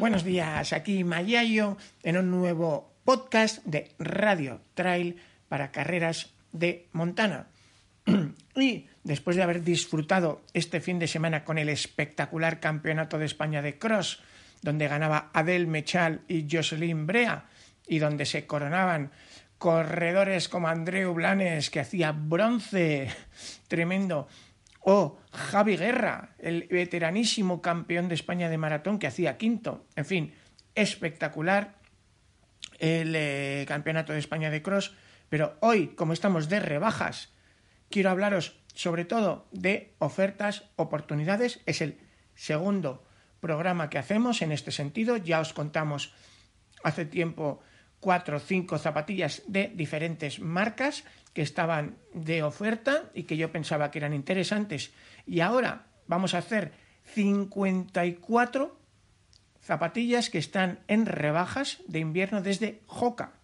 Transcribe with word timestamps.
Buenos 0.00 0.24
días, 0.24 0.72
aquí 0.72 1.04
Mayayo 1.04 1.76
en 2.02 2.16
un 2.16 2.30
nuevo 2.30 2.90
podcast 3.04 3.62
de 3.66 3.90
Radio 3.98 4.62
Trail 4.72 5.20
para 5.46 5.70
carreras 5.72 6.30
de 6.52 6.88
Montana. 6.92 7.48
y 8.56 8.86
después 9.04 9.36
de 9.36 9.42
haber 9.42 9.62
disfrutado 9.62 10.40
este 10.54 10.80
fin 10.80 10.98
de 10.98 11.06
semana 11.06 11.44
con 11.44 11.58
el 11.58 11.68
espectacular 11.68 12.60
Campeonato 12.60 13.18
de 13.18 13.26
España 13.26 13.60
de 13.60 13.78
Cross, 13.78 14.22
donde 14.62 14.88
ganaba 14.88 15.28
Adel 15.34 15.66
Mechal 15.66 16.22
y 16.28 16.46
Jocelyn 16.50 17.06
Brea, 17.06 17.44
y 17.86 17.98
donde 17.98 18.24
se 18.24 18.46
coronaban 18.46 19.10
corredores 19.58 20.48
como 20.48 20.68
Andreu 20.68 21.12
Blanes, 21.12 21.68
que 21.68 21.80
hacía 21.80 22.12
bronce 22.12 23.10
tremendo, 23.68 24.28
o 24.80 25.18
Javi 25.32 25.76
Guerra, 25.76 26.34
el 26.38 26.66
veteranísimo 26.70 27.60
campeón 27.60 28.08
de 28.08 28.14
España 28.14 28.48
de 28.48 28.58
maratón 28.58 28.98
que 28.98 29.06
hacía 29.06 29.36
quinto. 29.36 29.86
En 29.94 30.06
fin, 30.06 30.34
espectacular 30.74 31.78
el 32.78 33.14
eh, 33.14 33.64
campeonato 33.68 34.12
de 34.12 34.18
España 34.18 34.50
de 34.50 34.62
cross. 34.62 34.94
Pero 35.28 35.56
hoy, 35.60 35.88
como 35.88 36.12
estamos 36.12 36.48
de 36.48 36.60
rebajas, 36.60 37.32
quiero 37.88 38.10
hablaros 38.10 38.60
sobre 38.74 39.04
todo 39.04 39.46
de 39.52 39.94
ofertas, 39.98 40.64
oportunidades. 40.76 41.60
Es 41.66 41.80
el 41.80 42.00
segundo 42.34 43.04
programa 43.40 43.90
que 43.90 43.98
hacemos 43.98 44.42
en 44.42 44.52
este 44.52 44.72
sentido. 44.72 45.16
Ya 45.16 45.40
os 45.40 45.52
contamos 45.52 46.14
hace 46.82 47.04
tiempo 47.04 47.60
cuatro 48.00 48.38
o 48.38 48.40
cinco 48.40 48.78
zapatillas 48.78 49.42
de 49.46 49.70
diferentes 49.74 50.40
marcas 50.40 51.04
que 51.32 51.42
estaban 51.42 51.96
de 52.12 52.42
oferta 52.42 53.10
y 53.14 53.24
que 53.24 53.36
yo 53.36 53.52
pensaba 53.52 53.90
que 53.90 53.98
eran 53.98 54.14
interesantes. 54.14 54.92
Y 55.26 55.40
ahora 55.40 55.86
vamos 56.06 56.34
a 56.34 56.38
hacer 56.38 56.72
54 57.04 58.78
zapatillas 59.60 60.30
que 60.30 60.38
están 60.38 60.80
en 60.88 61.06
rebajas 61.06 61.78
de 61.86 62.00
invierno 62.00 62.42
desde 62.42 62.80
Joca. 62.86 63.34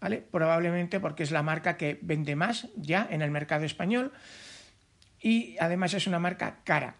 ¿vale? 0.00 0.22
Probablemente 0.30 1.00
porque 1.00 1.22
es 1.22 1.30
la 1.30 1.42
marca 1.42 1.76
que 1.76 1.98
vende 2.02 2.36
más 2.36 2.68
ya 2.76 3.06
en 3.10 3.22
el 3.22 3.30
mercado 3.30 3.64
español 3.64 4.12
y 5.20 5.56
además 5.60 5.94
es 5.94 6.06
una 6.06 6.18
marca 6.18 6.60
cara. 6.64 6.96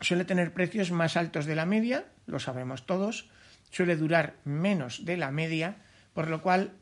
Suele 0.00 0.24
tener 0.24 0.52
precios 0.52 0.90
más 0.90 1.16
altos 1.16 1.46
de 1.46 1.54
la 1.54 1.66
media, 1.66 2.06
lo 2.26 2.38
sabemos 2.38 2.86
todos, 2.86 3.30
suele 3.70 3.96
durar 3.96 4.36
menos 4.44 5.04
de 5.04 5.16
la 5.16 5.30
media, 5.30 5.76
por 6.14 6.28
lo 6.28 6.42
cual 6.42 6.72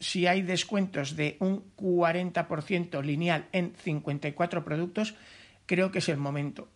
si 0.00 0.26
hay 0.26 0.42
descuentos 0.42 1.14
de 1.14 1.36
un 1.40 1.74
40% 1.76 3.02
lineal 3.02 3.46
en 3.52 3.74
54 3.76 4.64
productos, 4.64 5.14
creo 5.66 5.92
que 5.92 5.98
es 5.98 6.08
el 6.08 6.16
momento. 6.16 6.68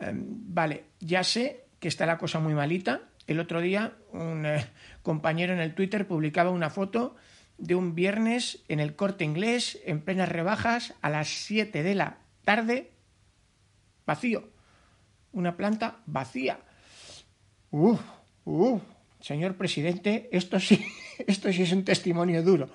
Em, 0.00 0.24
vale, 0.26 0.84
ya 1.00 1.24
sé 1.24 1.64
que 1.78 1.88
está 1.88 2.06
la 2.06 2.18
cosa 2.18 2.40
muy 2.40 2.54
malita. 2.54 3.02
El 3.26 3.38
otro 3.38 3.60
día 3.60 3.96
un 4.12 4.44
eh, 4.44 4.66
compañero 5.02 5.52
en 5.52 5.60
el 5.60 5.74
Twitter 5.74 6.06
publicaba 6.06 6.50
una 6.50 6.70
foto 6.70 7.16
de 7.58 7.76
un 7.76 7.94
viernes 7.94 8.64
en 8.68 8.80
el 8.80 8.96
corte 8.96 9.24
inglés, 9.24 9.78
en 9.84 10.00
plenas 10.00 10.28
rebajas, 10.28 10.94
a 11.00 11.10
las 11.10 11.28
7 11.28 11.82
de 11.84 11.94
la 11.94 12.18
tarde, 12.44 12.90
vacío. 14.04 14.48
Una 15.32 15.56
planta 15.56 16.00
vacía. 16.06 16.58
Uf, 17.70 18.00
señor 19.20 19.56
presidente, 19.56 20.28
esto 20.32 20.58
sí, 20.60 20.84
esto 21.26 21.52
sí 21.52 21.62
es 21.62 21.72
un 21.72 21.84
testimonio 21.84 22.42
duro. 22.42 22.70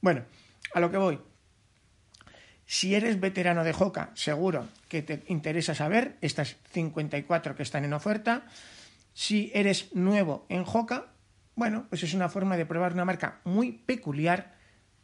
Bueno, 0.00 0.24
a 0.74 0.80
lo 0.80 0.90
que 0.90 0.96
voy. 0.96 1.18
Si 2.66 2.94
eres 2.94 3.18
veterano 3.18 3.64
de 3.64 3.72
Joca, 3.72 4.12
seguro 4.14 4.68
que 4.88 5.02
te 5.02 5.24
interesa 5.26 5.74
saber 5.74 6.16
estas 6.20 6.56
54 6.72 7.56
que 7.56 7.64
están 7.64 7.84
en 7.84 7.92
oferta. 7.92 8.46
Si 9.12 9.50
eres 9.54 9.92
nuevo 9.94 10.46
en 10.48 10.64
Joca, 10.64 11.06
bueno, 11.56 11.86
pues 11.88 12.04
es 12.04 12.14
una 12.14 12.28
forma 12.28 12.56
de 12.56 12.66
probar 12.66 12.92
una 12.92 13.04
marca 13.04 13.40
muy 13.42 13.72
peculiar 13.72 14.54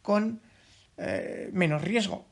con 0.01 0.41
eh, 0.97 1.51
menos 1.53 1.83
riesgo 1.83 2.25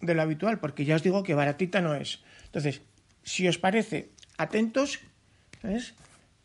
de 0.00 0.14
lo 0.14 0.22
habitual, 0.22 0.58
porque 0.58 0.86
ya 0.86 0.96
os 0.96 1.02
digo 1.02 1.22
que 1.22 1.34
baratita 1.34 1.82
no 1.82 1.94
es. 1.94 2.22
Entonces, 2.46 2.80
si 3.22 3.46
os 3.46 3.58
parece, 3.58 4.12
atentos. 4.38 5.00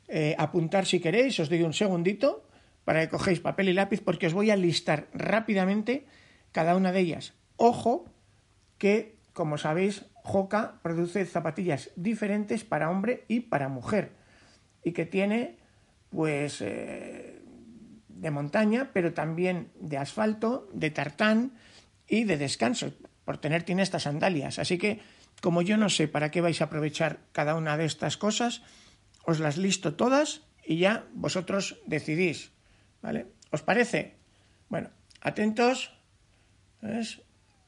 Eh, 0.10 0.36
apuntar 0.38 0.86
si 0.86 1.00
queréis, 1.00 1.40
os 1.40 1.48
doy 1.48 1.64
un 1.64 1.72
segundito 1.72 2.43
para 2.86 3.02
que 3.02 3.10
cogéis 3.10 3.40
papel 3.40 3.70
y 3.70 3.74
lápiz 3.74 4.02
porque 4.02 4.28
os 4.28 4.34
voy 4.34 4.52
a 4.52 4.56
listar 4.56 5.08
rápidamente 5.14 6.06
cada 6.52 6.76
una 6.76 6.92
de 6.92 7.00
ellas. 7.00 7.34
Ojo 7.58 8.06
que, 8.78 9.16
como 9.34 9.58
sabéis, 9.58 10.06
Joca 10.24 10.80
produce 10.82 11.26
zapatillas 11.26 11.92
diferentes 11.96 12.64
para 12.64 12.90
hombre 12.90 13.26
y 13.28 13.42
para 13.42 13.70
mujer 13.70 14.12
y 14.84 14.92
que 14.92 15.06
tiene 15.06 15.58
pues 16.10 16.62
eh, 16.62 17.42
de 18.08 18.32
montaña, 18.32 18.92
pero 18.94 19.14
también 19.14 19.72
de 19.80 19.98
asfalto, 19.98 20.70
de 20.74 20.92
tartán 20.92 21.54
y 22.08 22.24
de 22.24 22.38
descanso. 22.38 22.94
Por 23.26 23.38
tener 23.38 23.64
tiene 23.64 23.82
estas 23.82 24.04
sandalias. 24.04 24.60
Así 24.60 24.78
que, 24.78 25.00
como 25.42 25.62
yo 25.62 25.78
no 25.78 25.90
sé 25.90 26.08
para 26.08 26.32
qué 26.32 26.42
vais 26.42 26.62
a 26.62 26.66
aprovechar 26.66 27.20
cada 27.32 27.56
una 27.56 27.78
de 27.78 27.86
estas 27.86 28.18
cosas, 28.18 28.62
os 29.26 29.40
las 29.40 29.58
listo 29.58 29.96
todas 29.96 30.42
y 30.66 30.78
ya 30.78 31.06
vosotros 31.14 31.82
decidís. 31.86 32.52
¿Vale? 33.04 33.28
¿Os 33.52 33.62
parece? 33.62 34.16
Bueno, 34.70 34.90
atentos. 35.22 35.92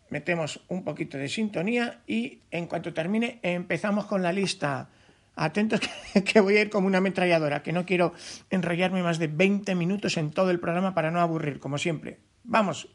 Metemos 0.10 0.64
un 0.70 0.84
poquito 0.84 1.18
de 1.18 1.28
sintonía 1.28 2.02
y 2.08 2.40
en 2.52 2.68
cuanto 2.68 2.94
termine 2.94 3.40
empezamos 3.44 4.06
con 4.06 4.24
la 4.24 4.32
lista. 4.32 4.90
Atentos 5.36 5.82
que, 6.26 6.40
voy 6.40 6.56
a 6.56 6.62
ir 6.62 6.70
como 6.70 6.88
una 6.88 7.00
ametralladora, 7.00 7.64
que 7.64 7.74
no 7.74 7.86
quiero 7.86 8.14
enrollarme 8.50 9.04
más 9.04 9.20
de 9.20 9.28
20 9.28 9.76
minutos 9.76 10.16
en 10.16 10.32
todo 10.32 10.52
el 10.52 10.60
programa 10.62 10.96
para 10.96 11.12
no 11.12 11.20
aburrir, 11.20 11.60
como 11.60 11.78
siempre. 11.78 12.20
Vamos, 12.46 12.88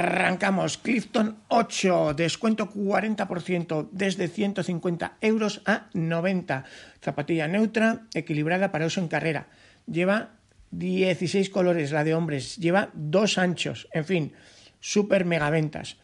Arrancamos. 0.00 0.78
Clifton 0.78 1.36
8, 1.48 2.14
descuento 2.14 2.70
40% 2.72 3.90
desde 3.92 4.28
150 4.28 5.18
euros 5.20 5.60
a 5.66 5.90
90. 5.92 6.64
Zapatilla 7.02 7.48
neutra, 7.48 8.06
equilibrada 8.14 8.72
para 8.72 8.86
uso 8.86 9.00
en 9.00 9.08
carrera. 9.08 9.48
Lleva 9.84 10.30
16 10.70 11.50
colores, 11.50 11.92
la 11.92 12.04
de 12.04 12.14
hombres. 12.14 12.56
Lleva 12.56 12.88
dos 12.94 13.36
anchos. 13.36 13.88
En 13.92 14.06
fin, 14.06 14.32
super 14.80 15.26
megaventas. 15.26 15.98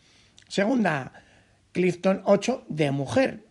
Segunda, 0.46 1.12
Clifton 1.72 2.20
8 2.24 2.66
de 2.68 2.90
mujer. 2.90 3.44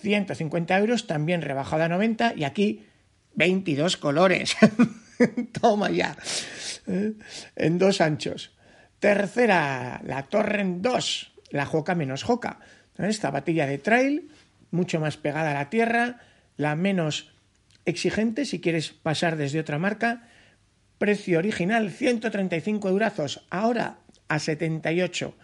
150 0.00 0.78
euros, 0.78 1.08
también 1.08 1.42
rebajada 1.42 1.86
a 1.86 1.88
90. 1.88 2.34
Y 2.36 2.44
aquí 2.44 2.86
22 3.34 3.96
colores. 3.96 4.54
Toma 5.60 5.90
ya. 5.90 6.16
En 7.56 7.78
dos 7.78 8.00
anchos. 8.00 8.52
Tercera, 9.00 10.00
la 10.04 10.24
Torrent 10.24 10.82
2, 10.82 11.32
la 11.50 11.66
Joca 11.66 11.94
menos 11.94 12.22
Joca. 12.22 12.60
Esta 12.98 13.30
batilla 13.30 13.66
de 13.66 13.78
trail, 13.78 14.30
mucho 14.70 14.98
más 14.98 15.16
pegada 15.16 15.52
a 15.52 15.54
la 15.54 15.70
tierra, 15.70 16.20
la 16.56 16.74
menos 16.74 17.30
exigente 17.84 18.44
si 18.44 18.60
quieres 18.60 18.90
pasar 18.90 19.36
desde 19.36 19.60
otra 19.60 19.78
marca. 19.78 20.28
Precio 20.98 21.38
original 21.38 21.90
135 21.90 22.88
eurazos, 22.88 23.46
ahora 23.50 23.98
a 24.26 24.38
78. 24.38 25.34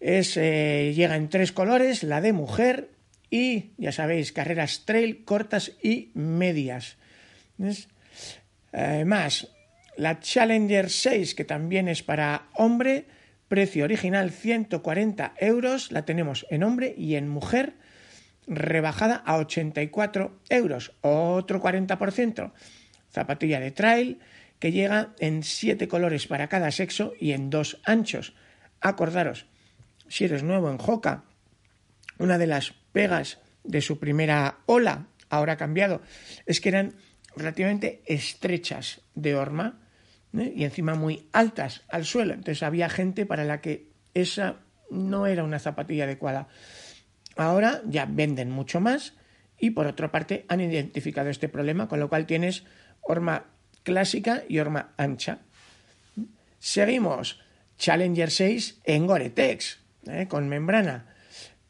Es, 0.00 0.36
eh, 0.36 0.92
llega 0.96 1.16
en 1.16 1.28
tres 1.28 1.52
colores, 1.52 2.02
la 2.02 2.20
de 2.20 2.32
mujer 2.32 2.90
y, 3.30 3.72
ya 3.76 3.92
sabéis, 3.92 4.32
carreras 4.32 4.84
trail 4.86 5.24
cortas 5.24 5.72
y 5.82 6.10
medias. 6.14 6.96
Eh, 8.72 9.04
más, 9.04 9.48
la 9.98 10.20
Challenger 10.20 10.90
6, 10.90 11.34
que 11.34 11.44
también 11.44 11.88
es 11.88 12.04
para 12.04 12.46
hombre, 12.54 13.06
precio 13.48 13.84
original 13.84 14.30
140 14.30 15.34
euros, 15.38 15.90
la 15.90 16.04
tenemos 16.04 16.46
en 16.50 16.62
hombre 16.62 16.94
y 16.96 17.16
en 17.16 17.28
mujer. 17.28 17.74
rebajada 18.46 19.16
a 19.16 19.36
84 19.36 20.40
euros, 20.48 20.92
otro 21.02 21.60
40%. 21.60 22.52
Zapatilla 23.12 23.60
de 23.60 23.72
trail 23.72 24.20
que 24.58 24.72
llega 24.72 25.14
en 25.18 25.42
7 25.42 25.86
colores 25.88 26.28
para 26.28 26.48
cada 26.48 26.70
sexo 26.70 27.12
y 27.20 27.32
en 27.32 27.50
dos 27.50 27.80
anchos. 27.84 28.34
Acordaros, 28.80 29.46
si 30.08 30.24
eres 30.24 30.44
nuevo 30.44 30.70
en 30.70 30.78
Joca, 30.78 31.24
una 32.18 32.38
de 32.38 32.46
las 32.46 32.72
pegas 32.92 33.38
de 33.64 33.82
su 33.82 33.98
primera 33.98 34.60
ola, 34.64 35.08
ahora 35.28 35.56
cambiado, 35.56 36.00
es 36.46 36.60
que 36.60 36.70
eran 36.70 36.94
relativamente 37.36 38.00
estrechas 38.06 39.02
de 39.14 39.34
horma 39.34 39.87
¿eh? 40.36 40.52
y 40.54 40.64
encima 40.64 40.94
muy 40.94 41.28
altas 41.32 41.82
al 41.88 42.04
suelo. 42.04 42.34
Entonces 42.34 42.62
había 42.62 42.88
gente 42.88 43.26
para 43.26 43.44
la 43.44 43.60
que 43.60 43.88
esa 44.14 44.56
no 44.90 45.26
era 45.26 45.44
una 45.44 45.58
zapatilla 45.58 46.04
adecuada. 46.04 46.48
Ahora 47.36 47.82
ya 47.86 48.06
venden 48.06 48.50
mucho 48.50 48.80
más 48.80 49.14
y 49.58 49.70
por 49.70 49.86
otra 49.86 50.10
parte 50.10 50.44
han 50.48 50.60
identificado 50.60 51.30
este 51.30 51.48
problema, 51.48 51.88
con 51.88 52.00
lo 52.00 52.08
cual 52.08 52.26
tienes 52.26 52.64
horma 53.00 53.46
clásica 53.82 54.42
y 54.48 54.58
horma 54.58 54.92
ancha. 54.96 55.38
Seguimos. 56.58 57.40
Challenger 57.78 58.30
6 58.30 58.80
en 58.84 59.06
Gore-Tex, 59.06 59.78
¿eh? 60.08 60.26
con 60.28 60.48
membrana. 60.48 61.06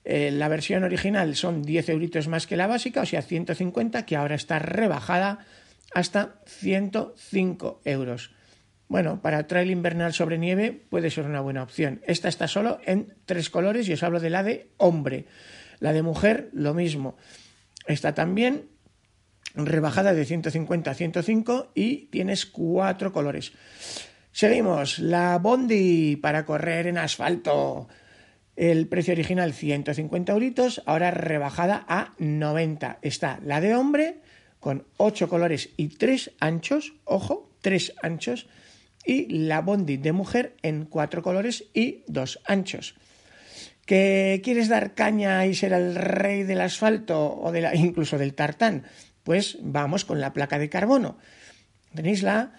Eh, 0.05 0.31
la 0.31 0.49
versión 0.49 0.84
original 0.84 1.37
son 1.37 1.62
10 1.62 1.90
euritos 1.90 2.28
más 2.28 2.46
que 2.46 2.56
la 2.56 2.66
básica, 2.66 3.02
o 3.02 3.06
sea, 3.06 3.20
150, 3.20 4.06
que 4.06 4.16
ahora 4.16 4.34
está 4.34 4.58
rebajada 4.58 5.40
hasta 5.93 6.40
105 6.46 7.82
euros. 7.84 8.31
Bueno, 8.88 9.20
para 9.20 9.46
trail 9.46 9.70
invernal 9.70 10.14
sobre 10.14 10.38
nieve 10.38 10.73
puede 10.73 11.11
ser 11.11 11.26
una 11.26 11.43
buena 11.43 11.62
opción. 11.62 12.00
Esta 12.06 12.29
está 12.29 12.49
solo 12.49 12.81
en 12.85 13.14
tres 13.26 13.50
colores 13.50 13.87
y 13.88 13.93
os 13.93 14.02
hablo 14.02 14.19
de 14.19 14.31
la 14.31 14.43
de 14.43 14.70
hombre. 14.79 15.26
La 15.79 15.93
de 15.93 16.02
mujer, 16.02 16.49
lo 16.52 16.73
mismo. 16.73 17.17
Está 17.87 18.14
también 18.14 18.69
rebajada 19.55 20.14
de 20.14 20.25
150 20.25 20.90
a 20.90 20.94
105 20.94 21.73
y 21.75 22.06
tienes 22.06 22.46
cuatro 22.46 23.12
colores. 23.12 23.52
Seguimos, 24.32 24.99
la 24.99 25.38
Bondi 25.38 26.17
para 26.17 26.46
correr 26.46 26.87
en 26.87 26.99
asfalto. 26.99 27.88
El 28.56 28.88
precio 28.88 29.12
original 29.12 29.52
150 29.52 30.32
euritos, 30.32 30.82
ahora 30.87 31.11
rebajada 31.11 31.84
a 31.88 32.14
90. 32.19 32.99
Está 33.02 33.38
la 33.44 33.61
de 33.61 33.75
hombre 33.75 34.20
con 34.61 34.87
8 34.96 35.29
colores 35.29 35.70
y 35.76 35.88
3 35.88 36.32
anchos, 36.41 36.94
ojo, 37.05 37.50
3 37.61 37.94
anchos, 38.02 38.49
y 39.08 39.26
la 39.31 39.62
Bondi 39.62 39.96
de 39.96 40.12
mujer 40.12 40.55
en 40.60 40.84
4 40.84 41.22
colores 41.22 41.64
y 41.72 42.05
2 42.08 42.40
anchos. 42.46 42.94
¿Que 43.87 44.43
quieres 44.44 44.69
dar 44.69 44.94
caña 44.94 45.46
y 45.46 45.55
ser 45.55 45.72
el 45.72 45.94
rey 45.94 46.43
del 46.43 46.60
asfalto 46.60 47.40
o 47.40 47.50
de 47.50 47.62
la, 47.62 47.75
incluso 47.75 48.19
del 48.19 48.34
tartán? 48.34 48.84
Pues 49.25 49.56
vamos 49.62 50.05
con 50.05 50.20
la 50.20 50.34
placa 50.34 50.58
de 50.58 50.69
carbono. 50.69 51.16
Tenéis 51.94 52.22
la 52.22 52.52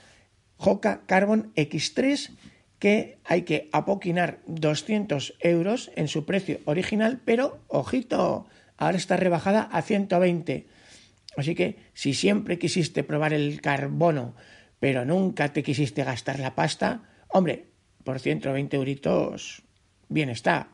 Hoka 0.58 1.04
Carbon 1.06 1.54
X3 1.56 2.32
que 2.80 3.20
hay 3.26 3.44
que 3.44 3.70
apoquinar 3.72 4.40
200 4.48 5.36
euros 5.42 5.92
en 5.96 6.08
su 6.08 6.26
precio 6.26 6.62
original, 6.66 7.22
pero 7.24 7.60
ojito, 7.68 8.48
ahora 8.76 8.98
está 8.98 9.18
rebajada 9.18 9.70
a 9.72 9.84
120. 9.84 10.66
Así 11.38 11.54
que 11.54 11.78
si 11.94 12.16
siempre 12.16 12.58
quisiste 12.58 13.04
probar 13.04 13.34
el 13.34 13.62
carbono, 13.62 14.34
pero 14.80 15.06
nunca 15.06 15.52
te 15.54 15.64
quisiste 15.64 16.04
gastar 16.04 16.40
la 16.40 16.56
pasta, 16.56 17.04
hombre, 17.28 17.68
por 18.04 18.20
120 18.20 18.78
euritos, 18.78 19.64
bien 20.08 20.30
está. 20.30 20.70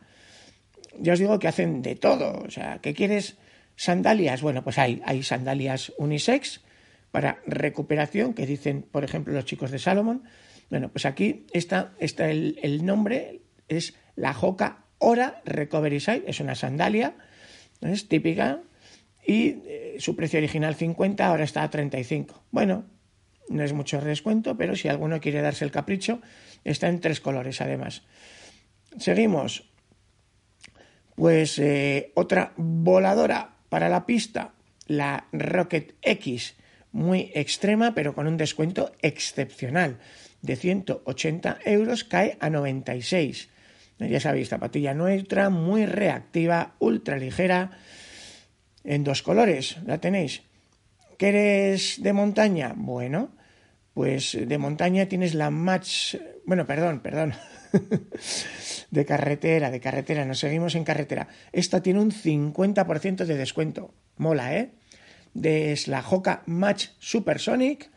Ya 0.99 1.13
os 1.13 1.19
digo 1.19 1.39
que 1.39 1.47
hacen 1.47 1.81
de 1.81 1.95
todo, 1.95 2.43
o 2.45 2.49
sea, 2.49 2.79
¿qué 2.81 2.93
quieres? 2.93 3.37
Sandalias, 3.75 4.41
bueno, 4.41 4.63
pues 4.63 4.77
hay, 4.77 5.01
hay 5.05 5.23
sandalias 5.23 5.91
unisex 5.97 6.61
para 7.11 7.39
recuperación, 7.45 8.33
que 8.33 8.45
dicen, 8.45 8.83
por 8.83 9.03
ejemplo, 9.03 9.33
los 9.33 9.45
chicos 9.45 9.71
de 9.71 9.79
Salomon, 9.79 10.23
bueno, 10.69 10.89
pues 10.89 11.05
aquí 11.05 11.45
está, 11.53 11.93
está 11.99 12.29
el, 12.29 12.85
nombre, 12.85 13.41
es 13.67 13.95
la 14.15 14.33
Joca 14.33 14.85
Hora 14.97 15.41
Recovery 15.45 15.99
Side, 15.99 16.23
es 16.27 16.39
una 16.39 16.55
sandalia, 16.55 17.15
es 17.81 18.07
típica, 18.07 18.61
y 19.25 19.61
eh, 19.65 19.95
su 19.99 20.15
precio 20.15 20.39
original 20.39 20.75
50, 20.75 21.25
ahora 21.25 21.43
está 21.43 21.63
a 21.63 21.69
35. 21.69 22.43
Bueno, 22.51 22.85
no 23.49 23.63
es 23.63 23.73
mucho 23.73 24.01
descuento, 24.01 24.57
pero 24.57 24.75
si 24.75 24.87
alguno 24.87 25.19
quiere 25.19 25.41
darse 25.41 25.65
el 25.65 25.71
capricho, 25.71 26.21
está 26.63 26.87
en 26.87 27.01
tres 27.01 27.19
colores 27.19 27.61
además. 27.61 28.03
Seguimos. 28.97 29.69
Pues 31.15 31.59
eh, 31.59 32.11
otra 32.15 32.53
voladora 32.57 33.55
para 33.69 33.87
la 33.87 34.05
pista, 34.05 34.53
la 34.87 35.27
Rocket 35.31 35.95
X, 36.01 36.55
muy 36.91 37.31
extrema, 37.33 37.93
pero 37.93 38.13
con 38.13 38.27
un 38.27 38.37
descuento 38.37 38.91
excepcional 39.01 39.99
de 40.41 40.55
180 40.55 41.59
euros 41.65 42.03
cae 42.03 42.37
a 42.39 42.49
96. 42.49 43.49
Ya 43.99 44.19
sabéis, 44.19 44.49
zapatilla 44.49 44.93
nuestra, 44.93 45.49
muy 45.49 45.85
reactiva, 45.85 46.75
ultra 46.79 47.17
ligera, 47.17 47.71
en 48.83 49.03
dos 49.03 49.23
colores, 49.23 49.77
la 49.85 49.99
tenéis. 49.99 50.43
¿Quieres 51.17 52.03
de 52.03 52.11
montaña? 52.11 52.73
Bueno, 52.75 53.29
pues 53.93 54.37
de 54.39 54.57
montaña 54.57 55.05
tienes 55.05 55.33
la 55.33 55.49
Match, 55.49 56.15
bueno, 56.45 56.65
perdón, 56.65 56.99
perdón, 56.99 57.33
de 58.91 59.05
carretera, 59.05 59.71
de 59.71 59.79
carretera, 59.79 60.25
nos 60.25 60.39
seguimos 60.39 60.75
en 60.75 60.83
carretera. 60.83 61.29
Esta 61.53 61.81
tiene 61.81 62.01
un 62.01 62.11
50% 62.11 63.25
de 63.25 63.37
descuento, 63.37 63.93
mola, 64.17 64.57
¿eh? 64.57 64.71
Es 65.41 65.87
la 65.87 66.03
Hoka 66.05 66.43
Match 66.47 66.87
Supersonic, 66.99 67.89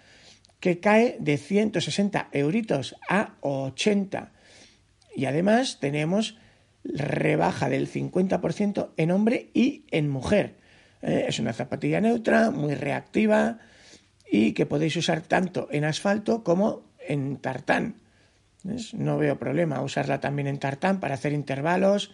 que 0.61 0.79
cae 0.79 1.17
de 1.19 1.39
160 1.39 2.29
euritos 2.33 2.95
a 3.09 3.35
80. 3.41 4.33
Y 5.17 5.25
además 5.25 5.79
tenemos 5.81 6.37
rebaja 6.85 7.69
del 7.69 7.91
50% 7.91 8.91
en 8.97 9.11
hombre 9.11 9.51
y 9.55 9.85
en 9.91 10.09
mujer. 10.09 10.57
Eh, 11.03 11.27
es 11.29 11.39
una 11.39 11.53
zapatilla 11.53 12.01
neutra, 12.01 12.51
muy 12.51 12.75
reactiva 12.75 13.59
y 14.31 14.53
que 14.53 14.67
podéis 14.67 14.97
usar 14.97 15.23
tanto 15.23 15.69
en 15.71 15.85
asfalto 15.85 16.45
como 16.45 16.83
en 16.99 17.39
tartán. 17.39 17.97
No 18.93 19.17
veo 19.17 19.39
problema 19.39 19.81
usarla 19.81 20.21
también 20.21 20.49
en 20.49 20.59
tartán 20.59 21.01
para 21.01 21.15
hacer 21.15 21.33
intervalos 21.33 22.13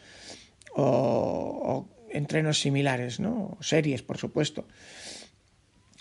o, 0.77 1.89
entrenos 2.11 2.61
similares, 2.61 3.19
¿no? 3.19 3.57
series, 3.61 4.03
por 4.03 4.19
supuesto. 4.19 4.69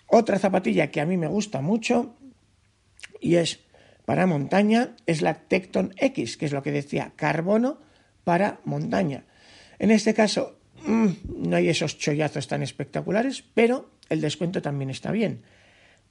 Otra 0.06 0.38
zapatilla 0.38 0.92
que 0.92 1.02
a 1.02 1.08
mí 1.08 1.18
me 1.18 1.28
gusta 1.28 1.62
mucho 1.62 2.16
y 3.20 3.36
es 3.36 3.62
para 4.06 4.28
montaña 4.28 4.96
es 5.08 5.24
la 5.24 5.34
Tecton 5.34 5.94
X, 5.98 6.38
que 6.38 6.46
es 6.46 6.52
lo 6.52 6.62
que 6.62 6.72
decía, 6.72 7.14
carbono 7.16 7.80
para 8.24 8.60
montaña. 8.64 9.26
En 9.80 9.90
este 9.90 10.14
caso 10.14 10.60
mm, 10.86 11.50
no 11.50 11.56
hay 11.56 11.70
esos 11.70 11.98
chollazos 11.98 12.48
tan 12.48 12.64
espectaculares, 12.64 13.44
pero 13.54 13.92
el 14.10 14.22
descuento 14.22 14.62
también 14.62 14.90
está 14.90 15.12
bien. 15.12 15.44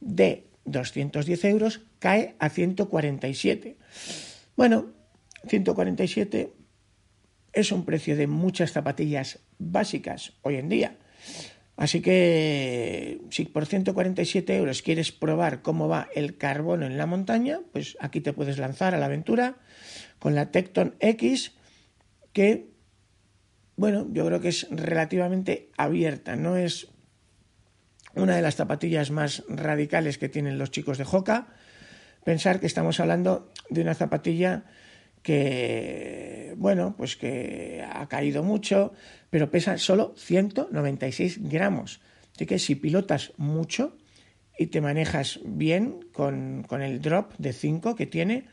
De 0.00 0.46
210 0.64 1.44
euros 1.44 1.80
cae 1.98 2.34
a 2.38 2.48
147. 2.48 3.76
Bueno, 4.56 4.92
147 5.48 6.52
es 7.52 7.72
un 7.72 7.84
precio 7.84 8.16
de 8.16 8.26
muchas 8.26 8.72
zapatillas 8.72 9.40
básicas 9.58 10.32
hoy 10.42 10.56
en 10.56 10.68
día. 10.68 10.96
Así 11.76 12.00
que 12.00 13.20
si 13.30 13.44
por 13.46 13.66
147 13.66 14.56
euros 14.56 14.82
quieres 14.82 15.10
probar 15.10 15.62
cómo 15.62 15.88
va 15.88 16.08
el 16.14 16.36
carbono 16.36 16.86
en 16.86 16.98
la 16.98 17.06
montaña, 17.06 17.60
pues 17.72 17.96
aquí 18.00 18.20
te 18.20 18.32
puedes 18.32 18.58
lanzar 18.58 18.94
a 18.94 18.98
la 18.98 19.06
aventura 19.06 19.56
con 20.18 20.34
la 20.34 20.50
Tecton 20.50 20.94
X, 21.00 21.52
que, 22.32 22.71
bueno, 23.82 24.06
yo 24.12 24.24
creo 24.24 24.40
que 24.40 24.50
es 24.50 24.68
relativamente 24.70 25.72
abierta, 25.76 26.36
no 26.36 26.56
es 26.56 26.86
una 28.14 28.36
de 28.36 28.40
las 28.40 28.54
zapatillas 28.54 29.10
más 29.10 29.42
radicales 29.48 30.18
que 30.18 30.28
tienen 30.28 30.56
los 30.56 30.70
chicos 30.70 30.98
de 30.98 31.06
Hoka. 31.10 31.48
Pensar 32.22 32.60
que 32.60 32.68
estamos 32.68 33.00
hablando 33.00 33.50
de 33.70 33.80
una 33.80 33.94
zapatilla 33.94 34.66
que, 35.20 36.54
bueno, 36.58 36.94
pues 36.96 37.16
que 37.16 37.84
ha 37.92 38.06
caído 38.06 38.44
mucho, 38.44 38.92
pero 39.30 39.50
pesa 39.50 39.76
solo 39.78 40.14
196 40.16 41.40
gramos. 41.50 42.00
Así 42.36 42.46
que 42.46 42.60
si 42.60 42.76
pilotas 42.76 43.32
mucho 43.36 43.98
y 44.56 44.68
te 44.68 44.80
manejas 44.80 45.40
bien 45.44 46.06
con, 46.12 46.64
el 46.70 47.02
drop 47.02 47.32
de 47.36 47.52
5 47.52 47.96
que 47.96 48.06
tiene, 48.06 48.46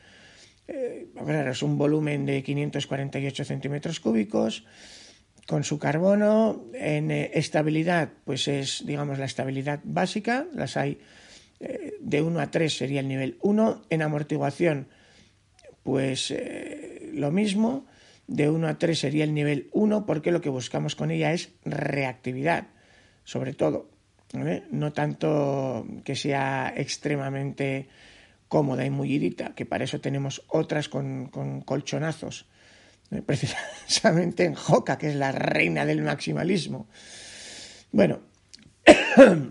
eh, 0.67 1.07
es 1.51 1.61
un 1.61 1.77
volumen 1.77 2.25
de 2.25 2.41
548 2.41 3.45
centímetros 3.45 3.99
cúbicos, 3.99 4.65
con 5.49 5.63
su 5.63 5.79
carbono, 5.79 6.63
en 6.75 7.09
eh, 7.09 7.31
estabilidad, 7.33 8.11
pues 8.23 8.47
es, 8.47 8.83
digamos, 8.85 9.17
la 9.17 9.25
estabilidad 9.25 9.79
básica, 9.83 10.45
las 10.53 10.77
hay 10.77 10.99
eh, 11.59 11.95
de 11.99 12.21
1 12.21 12.39
a 12.39 12.51
3 12.51 12.71
sería 12.71 12.99
el 12.99 13.07
nivel 13.07 13.39
1, 13.41 13.81
en 13.89 14.01
amortiguación, 14.03 14.89
pues 15.81 16.29
eh, 16.29 17.09
lo 17.15 17.31
mismo, 17.31 17.87
de 18.27 18.47
1 18.47 18.67
a 18.67 18.77
3 18.77 18.99
sería 18.99 19.23
el 19.23 19.33
nivel 19.33 19.69
1 19.73 20.05
porque 20.05 20.31
lo 20.31 20.39
que 20.39 20.49
buscamos 20.49 20.95
con 20.95 21.09
ella 21.09 21.33
es 21.33 21.49
reactividad, 21.65 22.67
sobre 23.23 23.53
todo. 23.53 23.89
No 24.69 24.93
tanto 24.93 25.87
que 26.03 26.15
sea 26.15 26.71
extremadamente 26.77 27.87
cómoda 28.47 28.85
y 28.85 28.91
mullidita, 28.91 29.55
que 29.55 29.65
para 29.65 29.85
eso 29.85 29.99
tenemos 29.99 30.43
otras 30.47 30.89
con 30.89 31.29
colchonazos, 31.65 32.45
precisamente 33.25 34.45
en 34.45 34.55
Joca, 34.55 34.97
que 34.97 35.09
es 35.09 35.15
la 35.15 35.31
reina 35.31 35.85
del 35.85 36.01
maximalismo. 36.01 36.87
Bueno, 37.91 38.19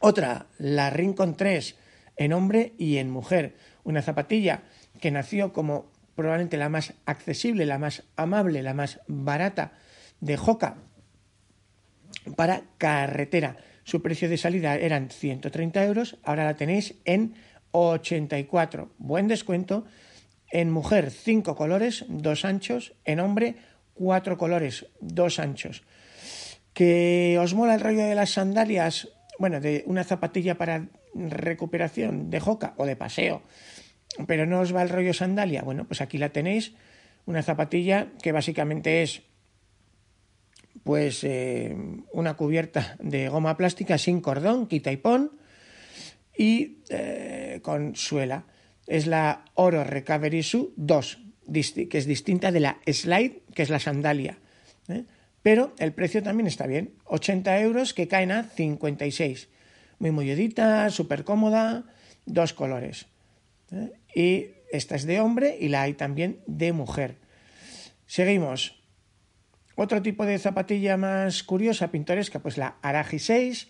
otra, 0.00 0.46
la 0.58 0.90
Rincon 0.90 1.36
3, 1.36 1.76
en 2.16 2.32
hombre 2.32 2.74
y 2.78 2.98
en 2.98 3.10
mujer, 3.10 3.56
una 3.84 4.02
zapatilla 4.02 4.62
que 5.00 5.10
nació 5.10 5.52
como 5.52 5.92
probablemente 6.14 6.56
la 6.56 6.68
más 6.68 6.94
accesible, 7.06 7.66
la 7.66 7.78
más 7.78 8.04
amable, 8.16 8.62
la 8.62 8.74
más 8.74 9.00
barata 9.06 9.72
de 10.20 10.36
Joca 10.36 10.76
para 12.36 12.62
carretera. 12.78 13.56
Su 13.84 14.00
precio 14.00 14.28
de 14.28 14.38
salida 14.38 14.76
eran 14.76 15.10
130 15.10 15.84
euros, 15.84 16.18
ahora 16.22 16.44
la 16.44 16.54
tenéis 16.54 16.94
en 17.04 17.34
84. 17.72 18.94
Buen 18.98 19.28
descuento. 19.28 19.84
En 20.54 20.70
mujer, 20.70 21.10
5 21.10 21.56
colores, 21.56 22.04
2 22.06 22.44
anchos. 22.44 22.94
En 23.04 23.18
hombre, 23.18 23.56
4 23.94 24.38
colores, 24.38 24.86
2 25.00 25.40
anchos. 25.40 25.82
¿Que 26.72 27.36
os 27.42 27.54
mola 27.54 27.74
el 27.74 27.80
rollo 27.80 28.04
de 28.04 28.14
las 28.14 28.30
sandalias? 28.30 29.08
Bueno, 29.40 29.60
de 29.60 29.82
una 29.86 30.04
zapatilla 30.04 30.54
para 30.56 30.86
recuperación 31.12 32.30
de 32.30 32.38
joca 32.38 32.74
o 32.76 32.86
de 32.86 32.94
paseo, 32.94 33.42
pero 34.28 34.46
no 34.46 34.60
os 34.60 34.72
va 34.72 34.82
el 34.82 34.90
rollo 34.90 35.12
sandalia. 35.12 35.62
Bueno, 35.62 35.88
pues 35.88 36.00
aquí 36.00 36.18
la 36.18 36.28
tenéis. 36.28 36.74
Una 37.26 37.42
zapatilla 37.42 38.12
que 38.22 38.30
básicamente 38.30 39.02
es 39.02 39.22
pues 40.84 41.24
eh, 41.24 41.74
una 42.12 42.34
cubierta 42.34 42.94
de 43.00 43.28
goma 43.28 43.56
plástica 43.56 43.98
sin 43.98 44.20
cordón, 44.20 44.68
quita 44.68 44.92
y 44.92 44.98
pon, 44.98 45.32
y 46.38 46.78
eh, 46.90 47.58
con 47.60 47.96
suela. 47.96 48.44
Es 48.86 49.06
la 49.06 49.44
Oro 49.54 49.84
Recovery 49.84 50.42
Shoe 50.42 50.72
2, 50.76 51.18
que 51.90 51.98
es 51.98 52.06
distinta 52.06 52.52
de 52.52 52.60
la 52.60 52.78
Slide, 52.86 53.42
que 53.54 53.62
es 53.62 53.70
la 53.70 53.78
sandalia. 53.78 54.38
¿eh? 54.88 55.04
Pero 55.42 55.74
el 55.78 55.92
precio 55.92 56.22
también 56.22 56.46
está 56.46 56.66
bien, 56.66 56.94
80 57.04 57.60
euros 57.60 57.94
que 57.94 58.08
caen 58.08 58.32
a 58.32 58.44
56. 58.44 59.48
Muy 59.98 60.10
molludita, 60.10 60.88
súper 60.90 61.24
cómoda, 61.24 61.84
dos 62.26 62.52
colores. 62.52 63.06
¿eh? 63.70 63.92
Y 64.14 64.46
esta 64.72 64.96
es 64.96 65.04
de 65.06 65.20
hombre 65.20 65.56
y 65.60 65.68
la 65.68 65.82
hay 65.82 65.94
también 65.94 66.40
de 66.46 66.72
mujer. 66.72 67.16
Seguimos. 68.06 68.82
Otro 69.76 70.02
tipo 70.02 70.24
de 70.24 70.38
zapatilla 70.38 70.96
más 70.96 71.42
curiosa, 71.42 71.90
pintoresca, 71.90 72.38
pues 72.38 72.58
la 72.58 72.76
Araji 72.80 73.18
6, 73.18 73.68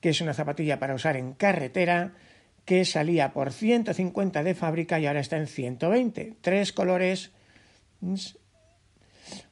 que 0.00 0.08
es 0.10 0.20
una 0.20 0.34
zapatilla 0.34 0.78
para 0.78 0.94
usar 0.94 1.16
en 1.16 1.32
carretera, 1.32 2.14
que 2.64 2.84
salía 2.84 3.32
por 3.32 3.52
150 3.52 4.42
de 4.42 4.54
fábrica 4.54 4.98
y 4.98 5.06
ahora 5.06 5.20
está 5.20 5.36
en 5.36 5.46
120. 5.46 6.34
Tres 6.40 6.72
colores. 6.72 7.32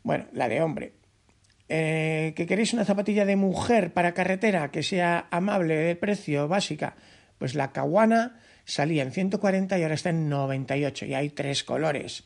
Bueno, 0.03 0.27
la 0.33 0.49
de 0.49 0.63
hombre. 0.63 0.95
Eh, 1.69 2.33
¿Que 2.37 2.47
queréis 2.47 2.73
una 2.75 2.85
zapatilla 2.85 3.25
de 3.25 3.37
mujer 3.37 3.93
para 3.93 4.13
carretera 4.13 4.71
que 4.71 4.83
sea 4.83 5.27
amable 5.31 5.77
de 5.77 5.97
precio, 5.97 6.49
básica? 6.49 6.97
Pues 7.39 7.55
la 7.55 7.73
Kawana 7.73 8.41
salía 8.65 9.03
en 9.03 9.13
140 9.13 9.79
y 9.79 9.83
ahora 9.83 9.95
está 9.95 10.11
en 10.11 10.29
98 10.29 11.07
y 11.07 11.15
hay 11.15 11.31
tres 11.31 11.65
colores. 11.65 12.25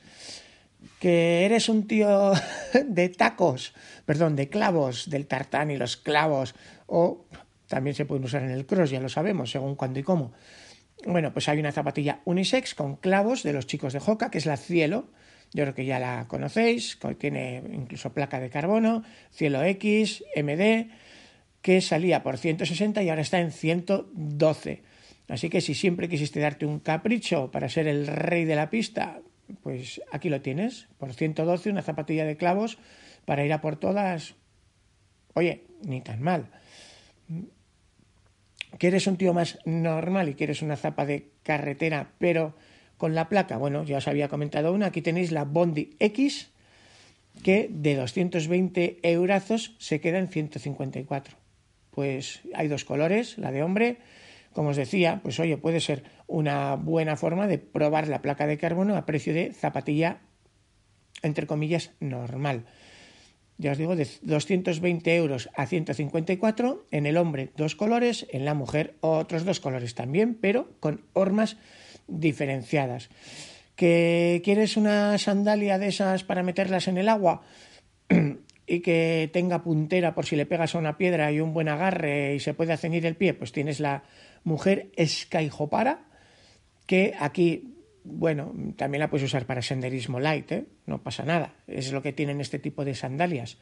¿Que 1.01 1.45
eres 1.45 1.69
un 1.69 1.87
tío 1.87 2.33
de 2.87 3.09
tacos? 3.09 3.75
Perdón, 4.05 4.37
de 4.37 4.49
clavos, 4.49 5.11
del 5.11 5.27
tartán 5.27 5.71
y 5.71 5.77
los 5.77 5.97
clavos, 5.97 6.55
o 6.87 7.27
también 7.67 7.95
se 7.95 8.05
pueden 8.05 8.25
usar 8.25 8.43
en 8.43 8.51
el 8.51 8.67
cross, 8.67 8.91
ya 8.91 9.01
lo 9.01 9.09
sabemos, 9.09 9.51
según 9.51 9.75
cuándo 9.75 9.99
y 9.99 10.03
cómo. 10.03 10.33
Bueno, 11.07 11.33
pues 11.33 11.49
hay 11.49 11.61
una 11.61 11.71
zapatilla 11.71 12.21
unisex 12.25 12.75
con 12.75 12.97
clavos 12.97 13.45
de 13.45 13.53
los 13.53 13.69
chicos 13.69 13.93
de 13.93 14.01
Joca, 14.01 14.29
que 14.29 14.39
es 14.39 14.47
la 14.47 14.57
Cielo. 14.57 15.09
Yo 15.53 15.63
creo 15.63 15.75
que 15.75 15.85
ya 15.85 16.01
la 16.01 16.27
conocéis, 16.27 16.99
tiene 17.19 17.63
incluso 17.73 18.13
placa 18.13 18.41
de 18.41 18.51
carbono, 18.51 19.05
Cielo 19.31 19.63
X, 19.63 20.25
MD, 20.35 20.89
que 21.63 21.81
salía 21.81 22.25
por 22.25 22.39
160 22.39 23.05
y 23.05 23.09
ahora 23.09 23.23
está 23.23 23.39
en 23.39 23.53
112. 23.53 24.83
Así 25.29 25.49
que 25.49 25.61
si 25.61 25.75
siempre 25.75 26.09
quisiste 26.09 26.41
darte 26.41 26.67
un 26.67 26.81
capricho 26.81 27.53
para 27.53 27.69
ser 27.69 27.87
el 27.87 28.09
rey 28.09 28.45
de 28.45 28.57
la 28.57 28.69
pista, 28.69 29.21
pues 29.63 30.01
aquí 30.11 30.29
lo 30.29 30.41
tienes, 30.41 30.89
por 30.99 31.15
112, 31.15 31.71
una 31.71 31.83
zapatilla 31.83 32.25
de 32.25 32.37
clavos 32.37 32.79
para 33.25 33.45
ir 33.45 33.53
a 33.53 33.61
por 33.61 33.77
todas. 33.77 34.35
Oye, 35.35 35.67
ni 35.83 36.01
tan 36.01 36.21
mal 36.21 36.51
que 38.79 38.89
eres 38.89 39.07
un 39.07 39.17
tío 39.17 39.33
más 39.33 39.59
normal 39.65 40.29
y 40.29 40.35
quieres 40.35 40.63
una 40.63 40.77
zapa 40.77 41.07
de 41.07 41.31
carretera, 41.43 42.13
pero 42.19 42.55
con 42.97 43.15
la 43.15 43.29
placa, 43.29 43.57
bueno, 43.59 43.85
ya 43.85 43.99
os 43.99 44.09
había 44.09 44.29
comentado 44.29 44.73
una, 44.73 44.87
aquí 44.87 45.03
tenéis 45.03 45.33
la 45.33 45.45
Bondi 45.45 45.97
X, 45.99 46.51
que 47.43 47.69
de 47.71 47.95
220 47.97 48.99
eurazos 49.03 49.77
se 49.79 50.01
queda 50.01 50.19
en 50.19 50.29
154. 50.29 51.37
Pues 51.91 52.41
hay 52.55 52.69
dos 52.69 52.85
colores, 52.85 53.39
la 53.39 53.53
de 53.53 53.63
hombre, 53.63 53.99
como 54.53 54.71
os 54.71 54.77
decía, 54.77 55.21
pues 55.23 55.39
oye, 55.41 55.59
puede 55.59 55.81
ser 55.81 56.05
una 56.27 56.77
buena 56.77 57.17
forma 57.17 57.47
de 57.47 57.59
probar 57.59 58.09
la 58.09 58.23
placa 58.23 58.47
de 58.47 58.59
carbono 58.59 58.97
a 58.97 59.05
precio 59.05 59.35
de 59.35 59.53
zapatilla, 59.53 60.21
entre 61.23 61.47
comillas, 61.47 61.93
normal 62.01 62.67
ya 63.59 63.73
os 63.73 63.79
digo, 63.79 63.97
de 63.97 64.07
220 64.23 65.17
euros 65.17 65.49
a 65.55 65.67
154, 65.67 66.87
en 66.91 67.07
el 67.07 67.17
hombre 67.17 67.51
dos 67.57 67.75
colores, 67.75 68.27
en 68.31 68.45
la 68.45 68.55
mujer 68.55 68.97
otros 69.01 69.45
dos 69.45 69.61
colores 69.61 69.95
también, 69.95 70.35
pero 70.35 70.71
con 70.81 71.03
hormas 71.15 71.57
diferenciadas. 72.07 73.09
¿Que 73.75 74.41
quieres 74.45 74.77
una 74.77 75.17
sandalia 75.19 75.79
de 75.79 75.89
esas 75.89 76.25
para 76.25 76.43
meterlas 76.43 76.89
en 76.89 76.99
el 76.99 77.09
agua? 77.09 77.43
y 78.67 78.81
que 78.81 79.31
tenga 79.33 79.63
puntera 79.63 80.15
por 80.15 80.27
si 80.27 80.37
le 80.37 80.47
pegas 80.47 80.75
a 80.75 80.79
una 80.79 80.99
piedra 80.99 81.31
y 81.31 81.41
un 81.41 81.55
buen 81.55 81.69
agarre 81.69 82.35
y 82.35 82.41
se 82.41 82.55
puede 82.55 82.77
ceñir 82.77 83.07
el 83.07 83.17
pie, 83.17 83.33
pues 83.33 83.53
tienes 83.53 83.81
la 83.81 84.03
mujer 84.45 84.91
Skyhopara, 84.99 86.05
que 86.87 87.15
aquí 87.19 87.76
bueno, 88.07 88.55
también 88.77 89.01
la 89.01 89.11
puedes 89.11 89.25
usar 89.25 89.47
para 89.47 89.63
senderismo 89.63 90.21
light, 90.21 90.53
¿eh? 90.53 90.65
no 90.87 91.03
pasa 91.03 91.25
nada, 91.25 91.55
es 91.67 91.93
lo 91.93 92.03
que 92.03 92.13
tienen 92.13 92.41
este 92.41 92.59
tipo 92.59 92.85
de 92.85 92.95
sandalias. 92.95 93.59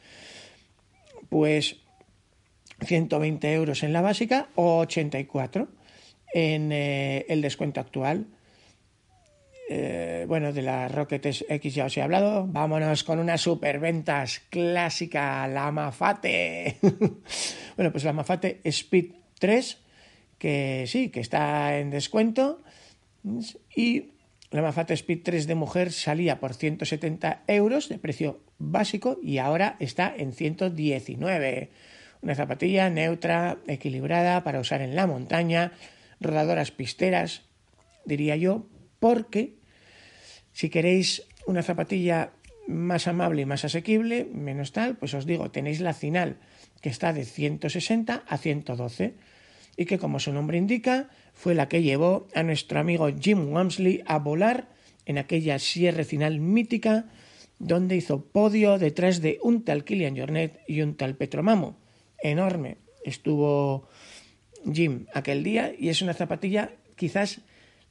Pues 1.29 1.77
120 2.81 3.53
euros 3.53 3.83
en 3.83 3.93
la 3.93 4.01
básica 4.01 4.49
o 4.55 4.79
84 4.79 5.67
en 6.33 6.71
eh, 6.71 7.25
el 7.29 7.41
descuento 7.41 7.79
actual. 7.79 8.27
Eh, 9.67 10.25
bueno, 10.27 10.53
de 10.53 10.61
las 10.61 10.91
Rocket 10.91 11.25
X 11.25 11.73
ya 11.73 11.85
os 11.85 11.97
he 11.97 12.01
hablado. 12.01 12.45
Vámonos 12.47 13.03
con 13.03 13.19
unas 13.19 13.41
superventas 13.41 14.41
clásica, 14.49 15.47
la 15.47 15.71
Mafate. 15.71 16.77
bueno, 17.75 17.91
pues 17.91 18.03
la 18.03 18.13
Mafate 18.13 18.61
Speed 18.63 19.13
3, 19.39 19.77
que 20.37 20.85
sí, 20.87 21.09
que 21.09 21.21
está 21.21 21.79
en 21.79 21.89
descuento. 21.89 22.61
Y 23.75 24.11
la 24.55 24.61
Mafate 24.61 24.93
Speed 24.93 25.23
3 25.23 25.47
de 25.47 25.55
mujer 25.55 25.91
salía 25.91 26.39
por 26.39 26.53
170 26.53 27.43
euros 27.47 27.89
de 27.89 27.99
precio 27.99 28.39
básico 28.57 29.19
y 29.21 29.39
ahora 29.39 29.75
está 29.79 30.13
en 30.15 30.31
119. 30.31 31.71
Una 32.21 32.35
zapatilla 32.35 32.89
neutra, 32.89 33.57
equilibrada 33.67 34.45
para 34.45 34.61
usar 34.61 34.81
en 34.81 34.95
la 34.95 35.07
montaña, 35.07 35.73
rodadoras 36.21 36.71
pisteras, 36.71 37.41
diría 38.05 38.37
yo, 38.37 38.69
porque 38.99 39.55
si 40.53 40.69
queréis 40.69 41.23
una 41.45 41.61
zapatilla 41.61 42.31
más 42.65 43.07
amable 43.09 43.41
y 43.41 43.45
más 43.45 43.65
asequible, 43.65 44.23
menos 44.23 44.71
tal, 44.71 44.95
pues 44.95 45.13
os 45.15 45.25
digo, 45.25 45.51
tenéis 45.51 45.81
la 45.81 45.93
final 45.93 46.37
que 46.79 46.87
está 46.87 47.11
de 47.11 47.25
160 47.25 48.23
a 48.25 48.37
112 48.37 49.15
y 49.77 49.85
que 49.85 49.97
como 49.97 50.19
su 50.19 50.31
nombre 50.31 50.57
indica, 50.57 51.09
fue 51.33 51.55
la 51.55 51.67
que 51.67 51.83
llevó 51.83 52.27
a 52.33 52.43
nuestro 52.43 52.79
amigo 52.79 53.09
Jim 53.19 53.51
Wamsley 53.51 54.03
a 54.05 54.19
volar 54.19 54.69
en 55.05 55.17
aquella 55.17 55.59
sierra 55.59 56.03
final 56.03 56.39
mítica 56.39 57.05
donde 57.59 57.95
hizo 57.95 58.25
podio 58.25 58.77
detrás 58.77 59.21
de 59.21 59.39
un 59.41 59.63
tal 59.63 59.83
Kilian 59.83 60.17
Jornet 60.17 60.59
y 60.67 60.81
un 60.81 60.95
tal 60.95 61.15
Petromamo. 61.15 61.77
Enorme 62.21 62.77
estuvo 63.03 63.87
Jim 64.71 65.05
aquel 65.13 65.43
día 65.43 65.73
y 65.77 65.89
es 65.89 66.01
una 66.01 66.13
zapatilla 66.13 66.71
quizás 66.95 67.41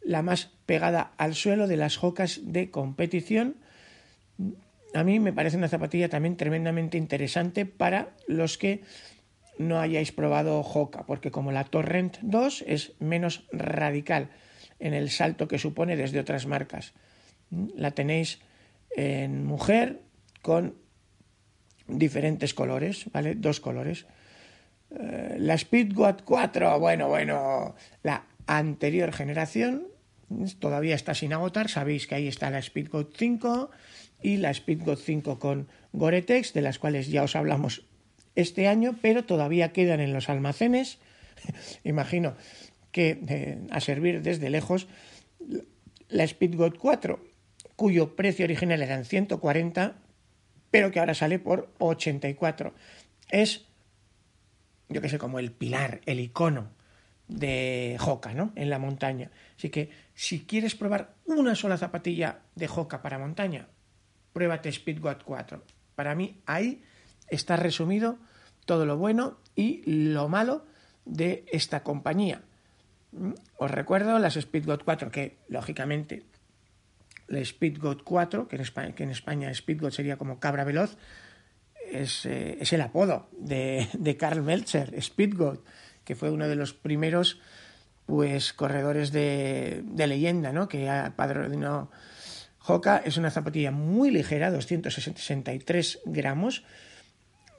la 0.02 0.22
más 0.22 0.50
pegada 0.66 1.12
al 1.16 1.34
suelo 1.34 1.66
de 1.66 1.76
las 1.76 1.96
jocas 1.96 2.40
de 2.44 2.70
competición. 2.70 3.56
A 4.92 5.02
mí 5.02 5.18
me 5.18 5.32
parece 5.32 5.56
una 5.56 5.68
zapatilla 5.68 6.08
también 6.08 6.36
tremendamente 6.36 6.98
interesante 6.98 7.64
para 7.66 8.14
los 8.28 8.58
que 8.58 8.82
no 9.58 9.80
hayáis 9.80 10.12
probado 10.12 10.60
Hoka, 10.60 11.06
porque 11.06 11.30
como 11.30 11.52
la 11.52 11.64
Torrent 11.64 12.18
2 12.22 12.64
es 12.66 12.92
menos 12.98 13.46
radical 13.52 14.30
en 14.78 14.94
el 14.94 15.10
salto 15.10 15.48
que 15.48 15.58
supone 15.58 15.96
desde 15.96 16.20
otras 16.20 16.46
marcas. 16.46 16.94
La 17.50 17.92
tenéis 17.92 18.40
en 18.96 19.44
mujer 19.44 20.00
con 20.42 20.74
diferentes 21.86 22.54
colores, 22.54 23.06
¿vale? 23.12 23.34
Dos 23.34 23.60
colores. 23.60 24.06
Eh, 24.90 25.36
la 25.38 25.56
Speedgoat 25.56 26.22
4, 26.22 26.78
bueno, 26.78 27.08
bueno, 27.08 27.74
la 28.02 28.24
anterior 28.46 29.12
generación 29.12 29.86
todavía 30.58 30.94
está 30.94 31.14
sin 31.14 31.32
agotar. 31.32 31.68
Sabéis 31.68 32.06
que 32.06 32.14
ahí 32.14 32.28
está 32.28 32.50
la 32.50 32.62
Speedgoat 32.62 33.08
5 33.16 33.70
y 34.22 34.38
la 34.38 34.52
Speedgoat 34.52 34.98
5 34.98 35.38
con 35.38 35.68
Gore-Tex, 35.92 36.52
de 36.54 36.62
las 36.62 36.78
cuales 36.78 37.08
ya 37.08 37.22
os 37.22 37.36
hablamos 37.36 37.86
este 38.34 38.68
año, 38.68 38.96
pero 39.00 39.24
todavía 39.24 39.72
quedan 39.72 40.00
en 40.00 40.12
los 40.12 40.28
almacenes. 40.28 40.98
Imagino 41.84 42.34
que 42.92 43.18
eh, 43.28 43.58
a 43.70 43.80
servir 43.80 44.22
desde 44.22 44.50
lejos 44.50 44.86
la 46.08 46.26
Speedgoat 46.26 46.76
4, 46.78 47.18
cuyo 47.76 48.14
precio 48.14 48.44
original 48.44 48.82
era 48.82 48.94
en 48.94 49.04
140, 49.04 49.96
pero 50.70 50.90
que 50.90 51.00
ahora 51.00 51.14
sale 51.14 51.38
por 51.38 51.72
84. 51.78 52.74
Es, 53.30 53.66
yo 54.88 55.00
que 55.00 55.08
sé, 55.08 55.18
como 55.18 55.38
el 55.38 55.50
pilar, 55.52 56.00
el 56.06 56.20
icono 56.20 56.70
de 57.28 57.96
Hoka, 58.04 58.34
¿no? 58.34 58.52
En 58.54 58.70
la 58.70 58.78
montaña. 58.78 59.30
Así 59.56 59.70
que 59.70 59.90
si 60.14 60.44
quieres 60.44 60.74
probar 60.74 61.14
una 61.26 61.54
sola 61.54 61.78
zapatilla 61.78 62.40
de 62.54 62.68
Hoka 62.68 63.02
para 63.02 63.18
montaña, 63.18 63.68
pruébate 64.32 64.70
Speedgoat 64.70 65.24
4. 65.24 65.64
Para 65.94 66.14
mí 66.14 66.40
ahí 66.46 66.82
está 67.28 67.56
resumido 67.56 68.18
todo 68.64 68.86
lo 68.86 68.96
bueno 68.96 69.38
y 69.54 69.82
lo 69.86 70.28
malo 70.28 70.64
de 71.04 71.44
esta 71.52 71.82
compañía. 71.82 72.42
Os 73.58 73.70
recuerdo 73.70 74.18
las 74.18 74.34
Speedgoat 74.34 74.82
4, 74.84 75.10
que 75.10 75.36
lógicamente 75.48 76.24
la 77.28 77.44
Speedgoat 77.44 78.02
4, 78.02 78.48
que 78.48 78.56
en 78.56 78.62
España, 78.62 78.94
que 78.94 79.04
en 79.04 79.10
España 79.10 79.54
Speedgoat 79.54 79.92
sería 79.92 80.16
como 80.16 80.40
cabra 80.40 80.64
veloz, 80.64 80.96
es, 81.90 82.26
eh, 82.26 82.58
el 82.60 82.80
apodo 82.80 83.28
de, 83.32 83.88
de 83.92 84.16
Karl 84.16 84.42
Meltzer, 84.42 85.00
Speedgoat, 85.00 85.60
que 86.04 86.14
fue 86.14 86.30
uno 86.30 86.48
de 86.48 86.56
los 86.56 86.74
primeros 86.74 87.40
pues 88.06 88.52
corredores 88.52 89.12
de, 89.12 89.82
leyenda, 89.96 90.52
¿no? 90.52 90.68
que 90.68 90.90
padrino 91.16 91.90
Hoka 92.66 92.98
es 92.98 93.16
una 93.16 93.30
zapatilla 93.30 93.70
muy 93.70 94.10
ligera, 94.10 94.50
263 94.50 96.00
gramos, 96.04 96.64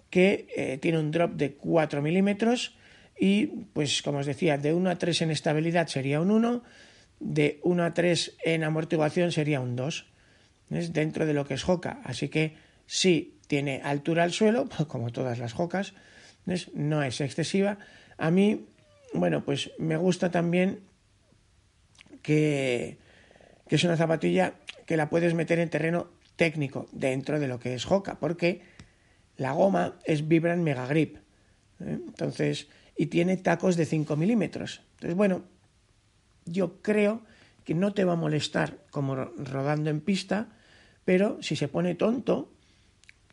que 0.09 0.47
eh, 0.55 0.77
tiene 0.81 0.99
un 0.99 1.11
drop 1.11 1.33
de 1.33 1.53
4 1.53 2.01
milímetros 2.01 2.75
y, 3.17 3.47
pues 3.73 4.01
como 4.01 4.19
os 4.19 4.25
decía, 4.25 4.57
de 4.57 4.73
1 4.73 4.89
a 4.89 4.95
3 4.97 5.21
en 5.23 5.31
estabilidad 5.31 5.87
sería 5.87 6.19
un 6.21 6.31
1, 6.31 6.63
de 7.19 7.59
1 7.63 7.83
a 7.83 7.93
3 7.93 8.37
en 8.43 8.63
amortiguación 8.63 9.31
sería 9.31 9.61
un 9.61 9.75
2. 9.75 10.05
Es 10.71 10.93
dentro 10.93 11.25
de 11.25 11.33
lo 11.33 11.45
que 11.45 11.53
es 11.53 11.67
Hoka. 11.67 12.01
Así 12.03 12.29
que 12.29 12.55
sí 12.85 13.39
tiene 13.47 13.81
altura 13.83 14.23
al 14.23 14.31
suelo, 14.31 14.67
como 14.87 15.11
todas 15.11 15.39
las 15.39 15.57
Hokas, 15.57 15.93
no 16.73 17.03
es 17.03 17.21
excesiva. 17.21 17.79
A 18.17 18.31
mí, 18.31 18.67
bueno, 19.13 19.43
pues 19.43 19.71
me 19.79 19.97
gusta 19.97 20.29
también 20.31 20.81
que, 22.21 22.97
que 23.67 23.75
es 23.75 23.83
una 23.83 23.97
zapatilla 23.97 24.53
que 24.85 24.97
la 24.97 25.09
puedes 25.09 25.33
meter 25.33 25.59
en 25.59 25.69
terreno 25.69 26.09
técnico 26.35 26.87
dentro 26.91 27.39
de 27.39 27.47
lo 27.47 27.59
que 27.59 27.73
es 27.73 27.89
Hoka, 27.89 28.19
porque 28.19 28.61
la 29.37 29.51
goma 29.51 29.95
es 30.05 30.27
Vibram 30.27 30.61
Mega 30.61 30.87
Grip. 30.87 31.17
¿eh? 31.17 31.99
Entonces, 32.07 32.67
y 32.97 33.07
tiene 33.07 33.37
tacos 33.37 33.75
de 33.75 33.85
5 33.85 34.15
milímetros. 34.15 34.81
Entonces, 34.95 35.15
bueno, 35.15 35.43
yo 36.45 36.81
creo 36.81 37.21
que 37.63 37.73
no 37.73 37.93
te 37.93 38.05
va 38.05 38.13
a 38.13 38.17
molestar 38.17 38.77
como 38.91 39.15
rodando 39.15 39.89
en 39.89 40.01
pista, 40.01 40.49
pero 41.03 41.41
si 41.41 41.55
se 41.55 41.67
pone 41.67 41.95
tonto, 41.95 42.51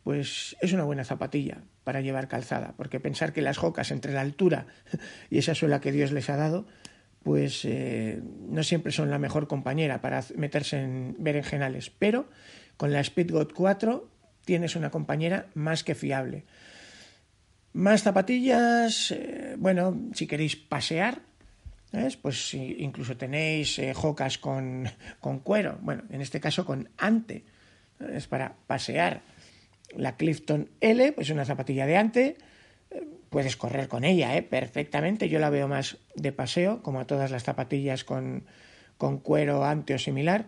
pues 0.03 0.57
es 0.61 0.73
una 0.73 0.83
buena 0.83 1.05
zapatilla 1.05 1.63
para 1.83 2.01
llevar 2.01 2.27
calzada, 2.27 2.73
porque 2.77 2.99
pensar 2.99 3.33
que 3.33 3.41
las 3.41 3.57
jocas 3.57 3.91
entre 3.91 4.13
la 4.13 4.21
altura 4.21 4.67
y 5.29 5.37
esa 5.37 5.55
suela 5.55 5.81
que 5.81 5.91
Dios 5.91 6.11
les 6.11 6.29
ha 6.29 6.35
dado, 6.35 6.65
pues 7.23 7.63
eh, 7.63 8.21
no 8.49 8.63
siempre 8.63 8.91
son 8.91 9.09
la 9.09 9.19
mejor 9.19 9.47
compañera 9.47 10.01
para 10.01 10.23
meterse 10.35 10.81
en 10.81 11.15
berenjenales, 11.19 11.89
pero 11.89 12.27
con 12.75 12.91
la 12.91 13.03
Speedgoat 13.03 13.53
4 13.53 14.12
tienes 14.45 14.75
una 14.75 14.91
compañera 14.91 15.47
más 15.53 15.83
que 15.83 15.95
fiable. 15.95 16.45
Más 17.73 18.03
zapatillas, 18.03 19.11
eh, 19.11 19.55
bueno, 19.57 19.99
si 20.13 20.27
queréis 20.27 20.55
pasear, 20.55 21.21
pues 22.21 22.53
incluso 22.53 23.17
tenéis 23.17 23.77
eh, 23.79 23.93
jocas 23.93 24.37
con, 24.37 24.89
con, 25.19 25.39
cuero, 25.39 25.77
bueno, 25.81 26.03
en 26.09 26.21
este 26.21 26.39
caso 26.39 26.65
con 26.65 26.89
ante, 26.97 27.45
es 28.11 28.27
para 28.27 28.55
pasear. 28.67 29.21
La 29.95 30.17
Clifton 30.17 30.69
L, 30.81 31.11
pues 31.11 31.29
una 31.29 31.45
zapatilla 31.45 31.85
de 31.85 31.97
ante, 31.97 32.37
eh, 32.89 33.07
puedes 33.29 33.55
correr 33.55 33.87
con 33.87 34.03
ella, 34.03 34.29
perfectamente, 34.49 35.29
yo 35.29 35.39
la 35.39 35.51
veo 35.51 35.67
más 35.67 35.97
de 36.15 36.31
paseo, 36.31 36.81
como 36.81 36.99
a 36.99 37.05
todas 37.05 37.29
las 37.29 37.43
zapatillas 37.43 38.03
con, 38.03 38.45
con 38.97 39.19
cuero 39.19 39.63
ante 39.63 39.93
o 39.93 39.99
similar. 39.99 40.47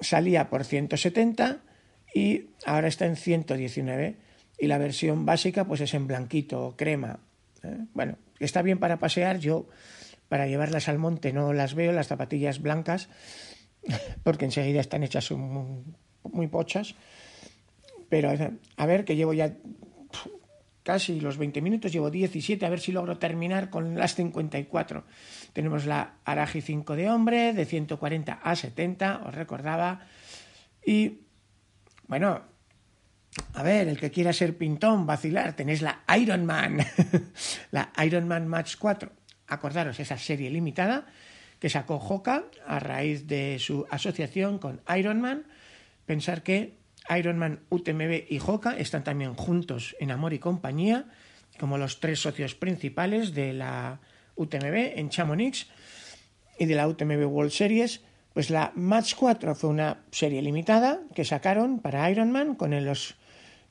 Salía 0.00 0.50
por 0.50 0.64
170 0.64 1.63
y 2.14 2.50
ahora 2.64 2.86
está 2.86 3.06
en 3.06 3.16
119 3.16 4.16
y 4.58 4.66
la 4.68 4.78
versión 4.78 5.26
básica 5.26 5.66
pues 5.66 5.80
es 5.80 5.92
en 5.94 6.06
blanquito 6.06 6.74
crema. 6.78 7.18
¿eh? 7.64 7.76
Bueno, 7.92 8.16
está 8.38 8.62
bien 8.62 8.78
para 8.78 9.00
pasear, 9.00 9.40
yo 9.40 9.66
para 10.28 10.46
llevarlas 10.46 10.88
al 10.88 10.98
monte 10.98 11.32
no 11.32 11.52
las 11.52 11.74
veo, 11.74 11.92
las 11.92 12.06
zapatillas 12.06 12.62
blancas, 12.62 13.08
porque 14.22 14.44
enseguida 14.44 14.80
están 14.80 15.02
hechas 15.02 15.30
muy, 15.32 16.46
pochas. 16.46 16.94
Pero 18.08 18.30
a 18.76 18.86
ver, 18.86 19.04
que 19.04 19.16
llevo 19.16 19.34
ya 19.34 19.56
casi 20.84 21.20
los 21.20 21.36
20 21.36 21.60
minutos, 21.62 21.92
llevo 21.92 22.10
17, 22.10 22.64
a 22.64 22.68
ver 22.68 22.78
si 22.78 22.92
logro 22.92 23.18
terminar 23.18 23.70
con 23.70 23.96
las 23.96 24.14
54. 24.14 25.04
Tenemos 25.52 25.84
la 25.84 26.14
Araji 26.24 26.60
5 26.60 26.94
de 26.94 27.10
hombre, 27.10 27.52
de 27.54 27.64
140 27.64 28.34
a 28.34 28.54
70, 28.54 29.22
os 29.26 29.34
recordaba. 29.34 30.06
Y 30.86 31.23
bueno, 32.06 32.42
a 33.54 33.62
ver, 33.62 33.88
el 33.88 33.98
que 33.98 34.10
quiera 34.10 34.32
ser 34.32 34.56
pintón, 34.56 35.06
vacilar, 35.06 35.54
tenéis 35.54 35.82
la 35.82 36.02
Iron 36.18 36.44
Man, 36.46 36.78
la 37.70 37.92
Iron 38.04 38.28
Man 38.28 38.46
Match 38.46 38.76
4 38.78 39.10
acordaros 39.46 40.00
esa 40.00 40.18
serie 40.18 40.50
limitada 40.50 41.06
que 41.58 41.70
sacó 41.70 41.96
Hoka 41.96 42.44
a 42.66 42.78
raíz 42.78 43.26
de 43.26 43.58
su 43.58 43.86
asociación 43.90 44.58
con 44.58 44.82
Ironman. 44.94 45.46
Pensar 46.04 46.42
que 46.42 46.76
Ironman, 47.08 47.60
UTMB 47.70 48.24
y 48.28 48.38
Hoka 48.44 48.76
están 48.76 49.04
también 49.04 49.34
juntos 49.34 49.96
en 50.00 50.10
Amor 50.10 50.32
y 50.32 50.38
Compañía, 50.38 51.06
como 51.58 51.78
los 51.78 52.00
tres 52.00 52.20
socios 52.20 52.54
principales 52.54 53.34
de 53.34 53.52
la 53.52 54.00
UTMB 54.36 54.98
en 54.98 55.08
Chamonix 55.08 55.66
y 56.58 56.66
de 56.66 56.74
la 56.74 56.88
UTMB 56.88 57.24
World 57.26 57.52
Series. 57.52 58.02
Pues 58.34 58.50
la 58.50 58.72
Match 58.74 59.14
4 59.16 59.54
fue 59.54 59.70
una 59.70 60.04
serie 60.10 60.42
limitada 60.42 61.00
que 61.14 61.24
sacaron 61.24 61.78
para 61.78 62.10
Ironman 62.10 62.54
con 62.56 62.84
los 62.84 63.16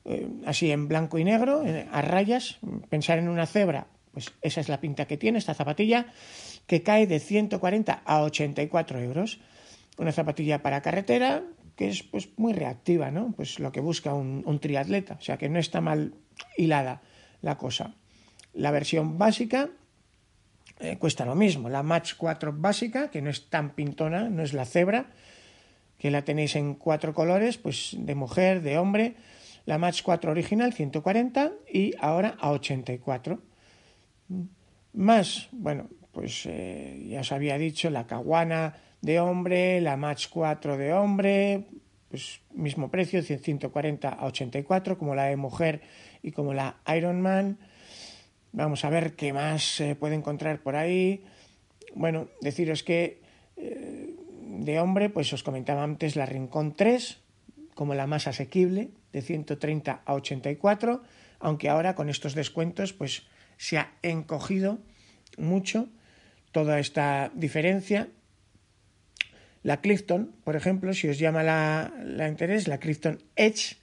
eh, 0.04 0.28
así 0.44 0.72
en 0.72 0.88
blanco 0.88 1.18
y 1.18 1.24
negro, 1.24 1.62
a 1.92 2.02
rayas. 2.02 2.58
Pensar 2.88 3.18
en 3.18 3.28
una 3.28 3.46
cebra 3.46 3.86
pues 4.14 4.32
esa 4.40 4.60
es 4.60 4.68
la 4.68 4.80
pinta 4.80 5.06
que 5.06 5.18
tiene 5.18 5.38
esta 5.38 5.54
zapatilla, 5.54 6.06
que 6.66 6.82
cae 6.82 7.06
de 7.06 7.18
140 7.18 7.92
a 7.92 8.22
84 8.22 9.00
euros. 9.00 9.40
Una 9.98 10.12
zapatilla 10.12 10.62
para 10.62 10.80
carretera 10.80 11.42
que 11.76 11.88
es 11.88 12.04
pues 12.04 12.28
muy 12.36 12.52
reactiva, 12.52 13.10
¿no? 13.10 13.32
Pues 13.36 13.58
lo 13.58 13.72
que 13.72 13.80
busca 13.80 14.14
un, 14.14 14.58
triatleta, 14.60 15.14
o 15.14 15.20
sea 15.20 15.36
que 15.36 15.48
no 15.48 15.58
está 15.58 15.80
mal 15.80 16.14
hilada 16.56 17.02
la 17.42 17.58
cosa. 17.58 17.96
La 18.52 18.70
versión 18.70 19.18
básica 19.18 19.70
eh, 20.80 20.96
cuesta 20.98 21.24
lo 21.24 21.34
mismo, 21.34 21.68
la 21.68 21.82
Match 21.82 22.14
4 22.16 22.52
básica, 22.56 23.10
que 23.10 23.22
no 23.22 23.30
es 23.30 23.48
tan 23.48 23.70
pintona, 23.70 24.28
no 24.28 24.42
es 24.42 24.52
la 24.52 24.64
cebra, 24.64 25.06
que 25.98 26.10
la 26.10 26.22
tenéis 26.22 26.56
en 26.56 26.74
cuatro 26.74 27.14
colores, 27.14 27.58
pues 27.58 27.96
de 27.96 28.14
mujer, 28.14 28.60
de 28.62 28.78
hombre, 28.78 29.14
la 29.66 29.78
Match 29.78 30.02
4 30.02 30.30
original 30.30 30.72
140 30.72 31.52
y 31.72 31.94
ahora 32.00 32.36
a 32.40 32.50
84. 32.50 33.40
Más, 34.92 35.48
bueno, 35.52 35.88
pues 36.12 36.46
eh, 36.46 37.06
ya 37.08 37.20
os 37.20 37.32
había 37.32 37.56
dicho, 37.58 37.90
la 37.90 38.06
Caguana 38.06 38.74
de 39.00 39.20
hombre, 39.20 39.80
la 39.80 39.96
Match 39.96 40.28
4 40.30 40.76
de 40.76 40.92
hombre, 40.92 41.64
pues 42.08 42.40
mismo 42.52 42.90
precio, 42.90 43.22
140 43.22 44.08
a 44.08 44.24
84, 44.26 44.98
como 44.98 45.14
la 45.14 45.24
de 45.24 45.36
mujer 45.36 45.82
y 46.22 46.32
como 46.32 46.54
la 46.54 46.76
Ironman. 46.94 47.58
Vamos 48.54 48.84
a 48.84 48.88
ver 48.88 49.14
qué 49.16 49.32
más 49.32 49.64
se 49.64 49.96
puede 49.96 50.14
encontrar 50.14 50.60
por 50.60 50.76
ahí. 50.76 51.24
Bueno, 51.92 52.28
deciros 52.40 52.84
que 52.84 53.20
eh, 53.56 54.14
de 54.38 54.78
hombre, 54.78 55.10
pues 55.10 55.32
os 55.32 55.42
comentaba 55.42 55.82
antes 55.82 56.14
la 56.14 56.24
Rincón 56.24 56.76
3, 56.76 57.18
como 57.74 57.94
la 57.94 58.06
más 58.06 58.28
asequible, 58.28 58.90
de 59.12 59.22
130 59.22 60.02
a 60.04 60.14
84, 60.14 61.02
aunque 61.40 61.68
ahora 61.68 61.96
con 61.96 62.08
estos 62.08 62.36
descuentos, 62.36 62.92
pues 62.92 63.26
se 63.56 63.76
ha 63.76 63.90
encogido 64.02 64.78
mucho 65.36 65.88
toda 66.52 66.78
esta 66.78 67.32
diferencia. 67.34 68.06
La 69.64 69.80
Clifton, 69.80 70.30
por 70.44 70.54
ejemplo, 70.54 70.94
si 70.94 71.08
os 71.08 71.18
llama 71.18 71.42
la, 71.42 72.28
interés, 72.28 72.68
la 72.68 72.78
Clifton 72.78 73.20
Edge, 73.34 73.78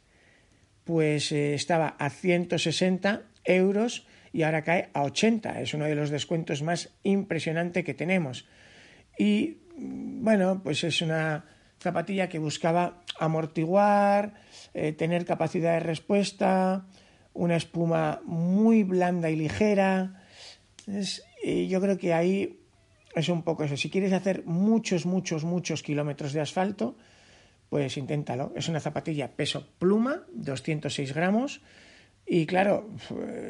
pues 0.85 1.33
eh, 1.33 1.55
estaba 1.55 1.89
a 1.99 2.09
160 2.09 3.23
euros 3.43 4.07
y 4.33 4.43
ahora 4.43 4.63
cae 4.63 4.89
a 4.93 5.03
80. 5.03 5.61
Es 5.61 5.73
uno 5.73 5.85
de 5.85 5.95
los 5.95 6.09
descuentos 6.09 6.61
más 6.61 6.89
impresionantes 7.03 7.83
que 7.83 7.93
tenemos. 7.93 8.45
Y 9.17 9.57
bueno, 9.77 10.61
pues 10.63 10.83
es 10.83 11.01
una 11.01 11.45
zapatilla 11.79 12.29
que 12.29 12.39
buscaba 12.39 13.01
amortiguar, 13.19 14.35
eh, 14.73 14.93
tener 14.93 15.25
capacidad 15.25 15.73
de 15.73 15.79
respuesta, 15.79 16.85
una 17.33 17.55
espuma 17.55 18.21
muy 18.25 18.83
blanda 18.83 19.29
y 19.29 19.35
ligera. 19.35 20.23
y 21.43 21.67
yo 21.67 21.81
creo 21.81 21.97
que 21.97 22.13
ahí 22.13 22.59
es 23.15 23.29
un 23.29 23.43
poco 23.43 23.63
eso. 23.63 23.77
Si 23.77 23.89
quieres 23.89 24.13
hacer 24.13 24.43
muchos, 24.45 25.05
muchos, 25.05 25.43
muchos 25.43 25.83
kilómetros 25.83 26.33
de 26.33 26.41
asfalto, 26.41 26.95
pues 27.69 27.97
inténtalo. 27.97 28.53
Es 28.55 28.69
una 28.69 28.79
zapatilla 28.79 29.31
peso 29.31 29.67
pluma, 29.79 30.23
206 30.33 31.13
gramos. 31.13 31.61
Y 32.25 32.45
claro, 32.45 32.89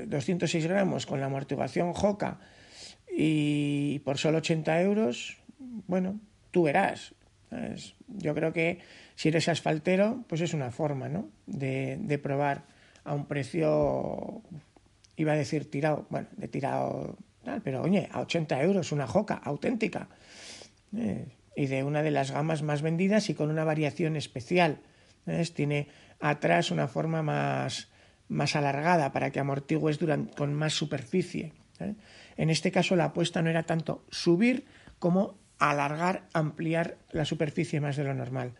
206 0.07 0.65
gramos 0.65 1.05
con 1.05 1.19
la 1.19 1.27
amortiguación 1.27 1.93
Joca 1.93 2.39
y 3.15 3.99
por 3.99 4.17
solo 4.17 4.39
80 4.39 4.81
euros, 4.81 5.37
bueno, 5.59 6.19
tú 6.51 6.63
verás. 6.63 7.13
Yo 8.07 8.33
creo 8.33 8.53
que 8.53 8.79
si 9.15 9.29
eres 9.29 9.49
asfaltero, 9.49 10.23
pues 10.27 10.41
es 10.41 10.53
una 10.53 10.71
forma, 10.71 11.09
¿no? 11.09 11.29
De, 11.45 11.97
de 11.99 12.17
probar 12.17 12.65
a 13.03 13.13
un 13.13 13.25
precio, 13.25 14.41
iba 15.17 15.33
a 15.33 15.35
decir 15.35 15.69
tirado, 15.69 16.07
bueno, 16.09 16.27
de 16.37 16.47
tirado 16.47 17.17
pero 17.63 17.81
oye, 17.81 18.07
a 18.11 18.21
80 18.21 18.61
euros 18.61 18.91
una 18.91 19.07
joca 19.07 19.35
auténtica. 19.35 20.07
Eh, 20.95 21.27
y 21.55 21.65
de 21.67 21.83
una 21.83 22.01
de 22.01 22.11
las 22.11 22.31
gamas 22.31 22.61
más 22.61 22.81
vendidas 22.81 23.29
y 23.29 23.33
con 23.33 23.49
una 23.49 23.63
variación 23.63 24.15
especial. 24.15 24.79
Tiene 25.53 25.87
atrás 26.19 26.71
una 26.71 26.87
forma 26.87 27.21
más, 27.21 27.90
más 28.31 28.55
alargada 28.55 29.11
para 29.11 29.31
que 29.31 29.39
amortigues 29.39 29.99
con 30.35 30.53
más 30.53 30.73
superficie. 30.73 31.53
¿eh? 31.79 31.95
En 32.37 32.49
este 32.49 32.71
caso 32.71 32.95
la 32.95 33.05
apuesta 33.05 33.41
no 33.41 33.49
era 33.49 33.63
tanto 33.63 34.05
subir 34.09 34.65
como 34.99 35.37
alargar, 35.59 36.27
ampliar 36.33 36.97
la 37.11 37.25
superficie 37.25 37.81
más 37.81 37.97
de 37.97 38.05
lo 38.05 38.13
normal. 38.13 38.53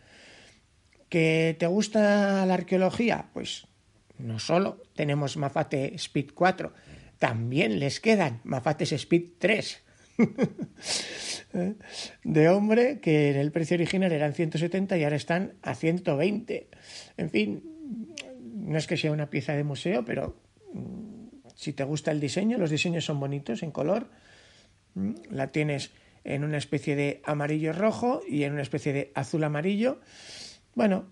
¿Que 1.08 1.56
te 1.58 1.66
gusta 1.66 2.44
la 2.46 2.54
arqueología? 2.54 3.30
Pues 3.32 3.66
no 4.18 4.38
solo 4.38 4.82
tenemos 4.94 5.36
Mafate 5.36 5.94
Speed 5.94 6.30
4, 6.34 6.72
también 7.18 7.78
les 7.78 8.00
quedan 8.00 8.40
Mafates 8.44 8.92
Speed 8.92 9.32
3 9.38 9.84
de 12.24 12.48
hombre 12.48 13.00
que 13.00 13.30
en 13.30 13.36
el 13.36 13.52
precio 13.52 13.74
original 13.76 14.12
eran 14.12 14.34
170 14.34 14.98
y 14.98 15.04
ahora 15.04 15.16
están 15.16 15.54
a 15.62 15.74
120. 15.74 16.68
En 17.16 17.30
fin, 17.30 17.71
no 18.62 18.78
es 18.78 18.86
que 18.86 18.96
sea 18.96 19.12
una 19.12 19.28
pieza 19.28 19.54
de 19.54 19.64
museo, 19.64 20.04
pero 20.04 20.36
mm, 20.72 21.52
si 21.54 21.72
te 21.72 21.84
gusta 21.84 22.10
el 22.10 22.20
diseño, 22.20 22.58
los 22.58 22.70
diseños 22.70 23.04
son 23.04 23.20
bonitos 23.20 23.62
en 23.62 23.72
color. 23.72 24.08
Mm, 24.94 25.14
la 25.30 25.48
tienes 25.48 25.90
en 26.24 26.44
una 26.44 26.58
especie 26.58 26.94
de 26.94 27.20
amarillo 27.24 27.72
rojo 27.72 28.22
y 28.26 28.44
en 28.44 28.52
una 28.52 28.62
especie 28.62 28.92
de 28.92 29.12
azul 29.14 29.42
amarillo. 29.42 30.00
Bueno, 30.74 31.06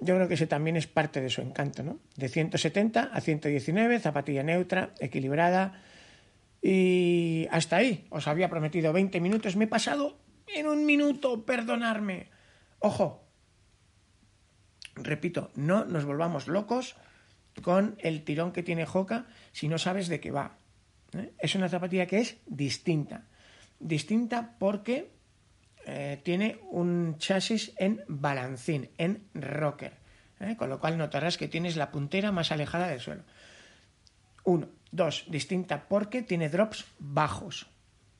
yo 0.00 0.16
creo 0.16 0.28
que 0.28 0.34
ese 0.34 0.48
también 0.48 0.76
es 0.76 0.88
parte 0.88 1.20
de 1.20 1.30
su 1.30 1.40
encanto, 1.40 1.82
¿no? 1.82 2.00
De 2.16 2.28
170 2.28 3.10
a 3.12 3.20
119, 3.20 4.00
zapatilla 4.00 4.42
neutra, 4.42 4.92
equilibrada. 4.98 5.80
Y 6.60 7.46
hasta 7.50 7.76
ahí. 7.76 8.06
Os 8.10 8.26
había 8.26 8.48
prometido 8.48 8.92
20 8.92 9.20
minutos. 9.20 9.54
Me 9.54 9.66
he 9.66 9.68
pasado 9.68 10.18
en 10.48 10.66
un 10.66 10.84
minuto, 10.84 11.44
perdonarme. 11.46 12.28
Ojo. 12.80 13.23
Repito, 14.96 15.50
no 15.54 15.84
nos 15.84 16.04
volvamos 16.04 16.48
locos 16.48 16.96
con 17.62 17.96
el 17.98 18.24
tirón 18.24 18.52
que 18.52 18.62
tiene 18.62 18.86
Joca 18.86 19.26
si 19.52 19.68
no 19.68 19.78
sabes 19.78 20.08
de 20.08 20.20
qué 20.20 20.30
va. 20.30 20.56
¿eh? 21.16 21.32
Es 21.38 21.54
una 21.54 21.68
zapatilla 21.68 22.06
que 22.06 22.20
es 22.20 22.36
distinta. 22.46 23.26
Distinta 23.78 24.56
porque 24.58 25.10
eh, 25.86 26.20
tiene 26.22 26.58
un 26.70 27.18
chasis 27.18 27.72
en 27.76 28.02
balancín, 28.08 28.90
en 28.96 29.28
rocker, 29.34 29.92
¿eh? 30.40 30.56
con 30.56 30.70
lo 30.70 30.80
cual 30.80 30.96
notarás 30.96 31.36
que 31.36 31.48
tienes 31.48 31.76
la 31.76 31.90
puntera 31.90 32.32
más 32.32 32.52
alejada 32.52 32.88
del 32.88 33.00
suelo. 33.00 33.22
Uno. 34.44 34.68
Dos, 34.90 35.24
distinta 35.26 35.88
porque 35.88 36.22
tiene 36.22 36.48
drops 36.48 36.84
bajos. 37.00 37.66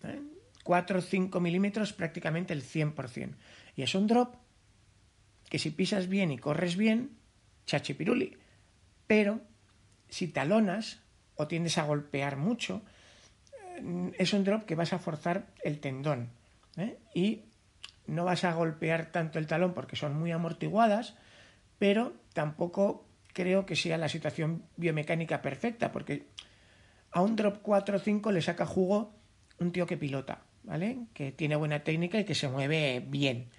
¿eh? 0.02 0.20
4 0.64 0.98
o 0.98 1.02
5 1.02 1.38
milímetros, 1.38 1.92
prácticamente 1.92 2.52
el 2.52 2.64
100%. 2.64 3.36
Y 3.76 3.82
es 3.82 3.94
un 3.94 4.08
drop 4.08 4.34
que 5.54 5.60
si 5.60 5.70
pisas 5.70 6.08
bien 6.08 6.32
y 6.32 6.38
corres 6.38 6.76
bien, 6.76 7.10
chachipiruli. 7.64 8.36
Pero 9.06 9.40
si 10.08 10.26
talonas 10.26 10.98
o 11.36 11.46
tiendes 11.46 11.78
a 11.78 11.84
golpear 11.84 12.36
mucho, 12.36 12.82
eh, 13.78 14.10
es 14.18 14.32
un 14.32 14.42
drop 14.42 14.64
que 14.64 14.74
vas 14.74 14.92
a 14.92 14.98
forzar 14.98 15.46
el 15.62 15.78
tendón. 15.78 16.30
Y 17.14 17.42
no 18.08 18.24
vas 18.24 18.42
a 18.42 18.52
golpear 18.52 19.12
tanto 19.12 19.38
el 19.38 19.46
talón 19.46 19.74
porque 19.74 19.94
son 19.94 20.18
muy 20.18 20.32
amortiguadas, 20.32 21.14
pero 21.78 22.14
tampoco 22.32 23.06
creo 23.32 23.64
que 23.64 23.76
sea 23.76 23.96
la 23.96 24.08
situación 24.08 24.64
biomecánica 24.76 25.40
perfecta, 25.40 25.92
porque 25.92 26.26
a 27.12 27.22
un 27.22 27.36
drop 27.36 27.58
4 27.62 27.98
o 27.98 28.00
5 28.00 28.32
le 28.32 28.42
saca 28.42 28.66
jugo 28.66 29.14
un 29.60 29.70
tío 29.70 29.86
que 29.86 29.96
pilota, 29.96 30.42
¿vale? 30.64 31.06
Que 31.14 31.30
tiene 31.30 31.54
buena 31.54 31.84
técnica 31.84 32.18
y 32.18 32.24
que 32.24 32.34
se 32.34 32.48
mueve 32.48 33.04
bien. 33.06 33.50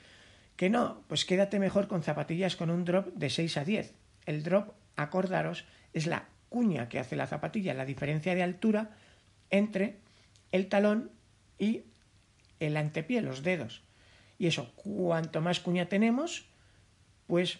Que 0.55 0.69
no, 0.69 1.03
pues 1.07 1.25
quédate 1.25 1.59
mejor 1.59 1.87
con 1.87 2.03
zapatillas 2.03 2.55
con 2.55 2.69
un 2.69 2.85
drop 2.85 3.07
de 3.13 3.29
6 3.29 3.57
a 3.57 3.65
10. 3.65 3.93
El 4.25 4.43
drop, 4.43 4.73
acordaros, 4.95 5.65
es 5.93 6.07
la 6.07 6.27
cuña 6.49 6.87
que 6.87 6.99
hace 6.99 7.15
la 7.15 7.27
zapatilla, 7.27 7.73
la 7.73 7.85
diferencia 7.85 8.35
de 8.35 8.43
altura 8.43 8.91
entre 9.49 9.97
el 10.51 10.67
talón 10.67 11.11
y 11.59 11.83
el 12.59 12.77
antepié, 12.77 13.21
los 13.21 13.43
dedos. 13.43 13.83
Y 14.37 14.47
eso, 14.47 14.71
cuanto 14.75 15.41
más 15.41 15.59
cuña 15.59 15.87
tenemos, 15.87 16.45
pues 17.27 17.59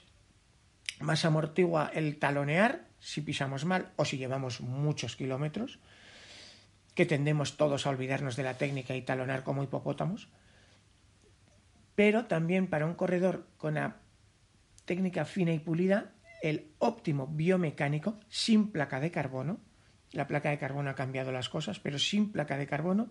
más 1.00 1.26
amortigua 1.26 1.92
el 1.94 2.18
talonear 2.18 2.86
si 3.00 3.22
pisamos 3.22 3.66
mal 3.66 3.92
o 3.98 4.06
si 4.06 4.18
llevamos 4.18 4.62
muchos 4.62 5.16
kilómetros, 5.16 5.80
que 6.96 7.06
tendemos 7.06 7.58
todos 7.58 7.86
a 7.86 7.90
olvidarnos 7.90 8.36
de 8.36 8.44
la 8.44 8.58
técnica 8.58 8.96
y 8.96 9.02
talonar 9.02 9.44
como 9.44 9.64
hipopótamos. 9.64 10.28
Pero 11.96 12.26
también 12.26 12.68
para 12.68 12.86
un 12.86 12.94
corredor 12.94 13.48
con 13.58 13.76
la 13.76 13.98
técnica 14.86 15.26
fina 15.26 15.54
y 15.54 15.60
pulida, 15.60 16.12
el 16.42 16.72
óptimo 16.80 17.28
biomecánico 17.28 18.20
sin 18.30 18.72
placa 18.72 19.00
de 19.00 19.12
carbono, 19.12 19.60
la 20.12 20.28
placa 20.28 20.50
de 20.50 20.60
carbono 20.60 20.90
ha 20.90 20.96
cambiado 20.96 21.32
las 21.32 21.50
cosas, 21.50 21.80
pero 21.80 21.98
sin 21.98 22.32
placa 22.32 22.58
de 22.58 22.68
carbono, 22.68 23.10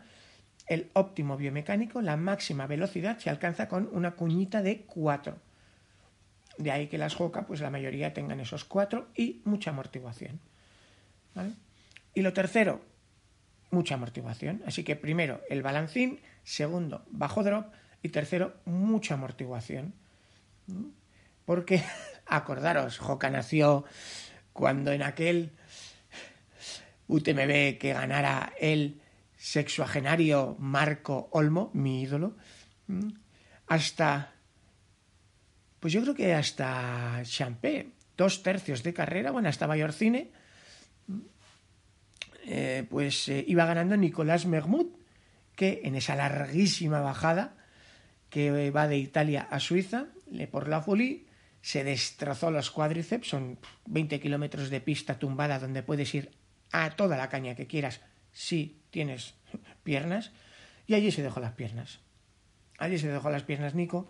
el 0.67 0.91
óptimo 0.95 1.37
biomecánico, 1.37 2.01
la 2.01 2.17
máxima 2.17 2.67
velocidad 2.67 3.19
se 3.19 3.31
alcanza 3.31 3.69
con 3.69 3.89
una 3.93 4.13
cuñita 4.13 4.63
de 4.63 4.83
4. 4.83 5.37
De 6.59 6.71
ahí 6.71 6.87
que 6.87 6.99
las 6.99 7.15
Joca, 7.15 7.47
pues 7.47 7.61
la 7.61 7.71
mayoría 7.71 8.15
tengan 8.15 8.41
esos 8.41 8.65
4 8.65 9.09
y 9.17 9.43
mucha 9.45 9.71
amortiguación. 9.71 10.41
Y 12.15 12.23
lo 12.23 12.33
tercero, 12.33 12.81
mucha 13.71 13.97
amortiguación. 13.97 14.63
Así 14.67 14.85
que 14.85 14.97
primero 14.97 15.41
el 15.51 15.63
balancín, 15.63 16.21
segundo 16.45 17.05
bajo 17.11 17.43
drop 17.43 17.67
y 18.05 18.11
tercero 18.11 18.61
mucha 18.67 19.15
amortiguación. 19.15 19.95
Porque 21.47 21.83
acordaros, 22.27 22.99
Joca 22.99 23.31
nació 23.31 23.85
cuando 24.53 24.93
en 24.93 25.03
aquel 25.03 25.53
UTMB 27.09 27.79
que 27.79 27.95
ganara 27.95 28.53
él 28.61 29.01
sexuagenario 29.39 30.55
Marco 30.59 31.31
Olmo, 31.33 31.71
mi 31.73 32.03
ídolo, 32.03 32.37
hasta, 33.69 34.35
pues 35.81 35.95
yo 35.95 36.03
creo 36.03 36.15
que 36.15 36.35
hasta 36.35 37.23
Champé, 37.25 37.93
dos 38.19 38.43
tercios 38.43 38.83
de 38.83 38.93
carrera, 38.93 39.31
bueno, 39.31 39.49
hasta 39.49 39.67
Mayorcine, 39.67 40.31
eh, 42.45 42.87
pues 42.91 43.31
eh, 43.31 43.43
iba 43.49 43.65
ganando 43.65 43.97
Nicolás 43.97 44.45
Mermut, 44.45 44.95
que 45.57 45.81
en 45.85 45.95
esa 45.95 46.15
larguísima 46.17 47.01
bajada 47.01 47.64
que 48.35 48.73
va 48.73 48.89
de 48.89 48.99
Italia 48.99 49.47
a 49.49 49.61
Suiza, 49.61 50.07
le 50.27 50.49
por 50.49 50.67
la 50.67 50.83
Folie, 50.83 51.25
se 51.63 51.85
destrozó 51.85 52.51
los 52.51 52.73
cuádriceps, 52.73 53.29
son 53.29 53.61
20 53.87 54.19
kilómetros 54.19 54.71
de 54.71 54.81
pista 54.81 55.21
tumbada 55.21 55.61
donde 55.61 55.85
puedes 55.85 56.13
ir 56.17 56.33
a 56.73 56.91
toda 56.97 57.17
la 57.17 57.29
caña 57.29 57.55
que 57.55 57.69
quieras 57.69 58.01
si 58.33 58.83
tienes 58.91 59.35
piernas, 59.85 60.33
y 60.89 60.95
allí 60.95 61.13
se 61.13 61.23
dejó 61.23 61.39
las 61.39 61.53
piernas. 61.53 62.01
Allí 62.77 62.99
se 62.99 63.07
dejó 63.07 63.31
las 63.31 63.45
piernas 63.45 63.77
Nico, 63.77 64.09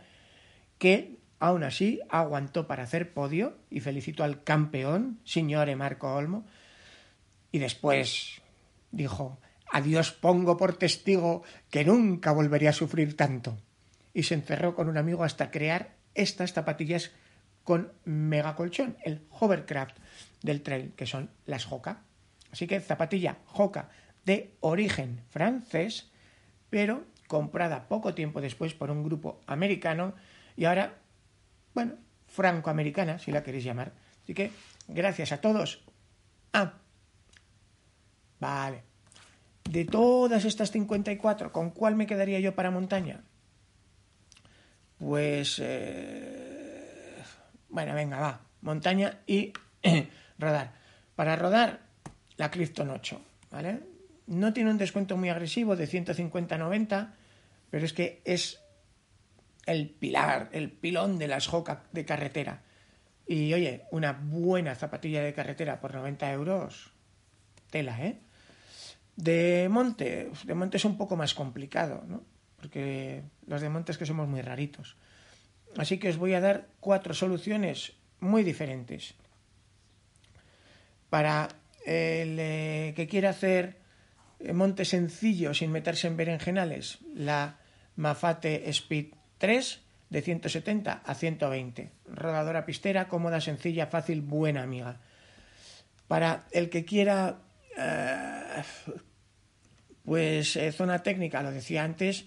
que 0.78 1.18
aún 1.38 1.62
así 1.62 2.00
aguantó 2.08 2.66
para 2.66 2.84
hacer 2.84 3.12
podio 3.12 3.58
y 3.68 3.80
felicitó 3.80 4.24
al 4.24 4.42
campeón, 4.42 5.20
señor 5.24 5.68
Marco 5.76 6.14
Olmo, 6.14 6.46
y 7.52 7.58
después 7.58 8.40
dijo, 8.90 9.38
adiós 9.70 10.12
pongo 10.12 10.56
por 10.56 10.78
testigo 10.78 11.42
que 11.68 11.84
nunca 11.84 12.32
volvería 12.32 12.70
a 12.70 12.72
sufrir 12.72 13.18
tanto. 13.18 13.58
Y 14.14 14.22
se 14.22 14.34
encerró 14.34 14.74
con 14.74 14.88
un 14.88 14.96
amigo 14.96 15.24
hasta 15.24 15.50
crear 15.50 15.96
estas 16.14 16.54
zapatillas 16.54 17.10
con 17.64 17.92
mega 18.04 18.54
colchón, 18.54 18.96
el 19.04 19.26
hovercraft 19.30 19.96
del 20.42 20.62
trail, 20.62 20.92
que 20.96 21.06
son 21.06 21.30
las 21.46 21.70
Hoka. 21.70 22.02
Así 22.52 22.66
que 22.66 22.80
zapatilla 22.80 23.38
Hoka 23.52 23.88
de 24.24 24.54
origen 24.60 25.20
francés, 25.30 26.10
pero 26.70 27.04
comprada 27.26 27.88
poco 27.88 28.14
tiempo 28.14 28.40
después 28.40 28.74
por 28.74 28.90
un 28.90 29.02
grupo 29.02 29.40
americano 29.46 30.14
y 30.56 30.66
ahora, 30.66 30.94
bueno, 31.74 31.94
francoamericana, 32.28 33.18
si 33.18 33.32
la 33.32 33.42
queréis 33.42 33.64
llamar. 33.64 33.92
Así 34.22 34.34
que, 34.34 34.52
gracias 34.88 35.32
a 35.32 35.40
todos. 35.40 35.84
Ah, 36.52 36.74
vale. 38.38 38.82
De 39.68 39.84
todas 39.84 40.44
estas 40.44 40.70
54, 40.70 41.52
¿con 41.52 41.70
cuál 41.70 41.96
me 41.96 42.06
quedaría 42.06 42.40
yo 42.40 42.54
para 42.54 42.70
montaña? 42.70 43.24
Pues... 44.98 45.60
Eh, 45.62 47.22
bueno, 47.68 47.94
venga, 47.94 48.20
va. 48.20 48.40
Montaña 48.62 49.20
y 49.26 49.52
rodar. 50.38 50.72
Para 51.16 51.36
rodar, 51.36 51.80
la 52.36 52.50
Clifton 52.50 52.90
8, 52.90 53.20
¿vale? 53.50 53.80
No 54.26 54.52
tiene 54.52 54.70
un 54.70 54.78
descuento 54.78 55.16
muy 55.16 55.28
agresivo 55.28 55.76
de 55.76 55.88
150-90, 55.88 57.10
pero 57.70 57.84
es 57.84 57.92
que 57.92 58.22
es 58.24 58.60
el 59.66 59.90
pilar, 59.90 60.48
el 60.52 60.70
pilón 60.70 61.18
de 61.18 61.28
las 61.28 61.52
Hoka 61.52 61.84
de 61.92 62.04
carretera. 62.04 62.62
Y 63.26 63.52
oye, 63.54 63.84
una 63.90 64.12
buena 64.12 64.74
zapatilla 64.74 65.22
de 65.22 65.32
carretera 65.32 65.80
por 65.80 65.94
90 65.94 66.32
euros, 66.32 66.92
tela, 67.70 68.04
¿eh? 68.04 68.20
De 69.16 69.68
monte, 69.70 70.30
de 70.44 70.54
monte 70.54 70.76
es 70.76 70.84
un 70.84 70.96
poco 70.96 71.16
más 71.16 71.34
complicado, 71.34 72.04
¿no? 72.06 72.22
Porque 72.64 73.22
los 73.46 73.60
de 73.60 73.68
monte 73.68 73.92
es 73.92 73.98
que 73.98 74.06
somos 74.06 74.26
muy 74.26 74.40
raritos. 74.40 74.96
Así 75.76 75.98
que 75.98 76.08
os 76.08 76.16
voy 76.16 76.32
a 76.32 76.40
dar 76.40 76.68
cuatro 76.80 77.12
soluciones 77.12 77.92
muy 78.20 78.42
diferentes. 78.42 79.12
Para 81.10 81.48
el 81.84 82.40
eh, 82.40 82.92
que 82.96 83.06
quiera 83.06 83.30
hacer 83.30 83.76
monte 84.54 84.84
sencillo 84.84 85.52
sin 85.52 85.72
meterse 85.72 86.08
en 86.08 86.16
berenjenales, 86.16 86.98
la 87.14 87.58
Mafate 87.96 88.68
Speed 88.70 89.12
3 89.36 89.80
de 90.08 90.22
170 90.22 91.02
a 91.04 91.14
120. 91.14 91.92
Rodadora 92.08 92.64
pistera, 92.64 93.08
cómoda, 93.08 93.40
sencilla, 93.40 93.86
fácil, 93.88 94.22
buena 94.22 94.62
amiga. 94.62 95.00
Para 96.08 96.46
el 96.50 96.70
que 96.70 96.84
quiera, 96.84 97.42
eh, 97.76 98.62
pues 100.04 100.56
eh, 100.56 100.72
zona 100.72 101.02
técnica, 101.02 101.42
lo 101.42 101.50
decía 101.52 101.84
antes, 101.84 102.24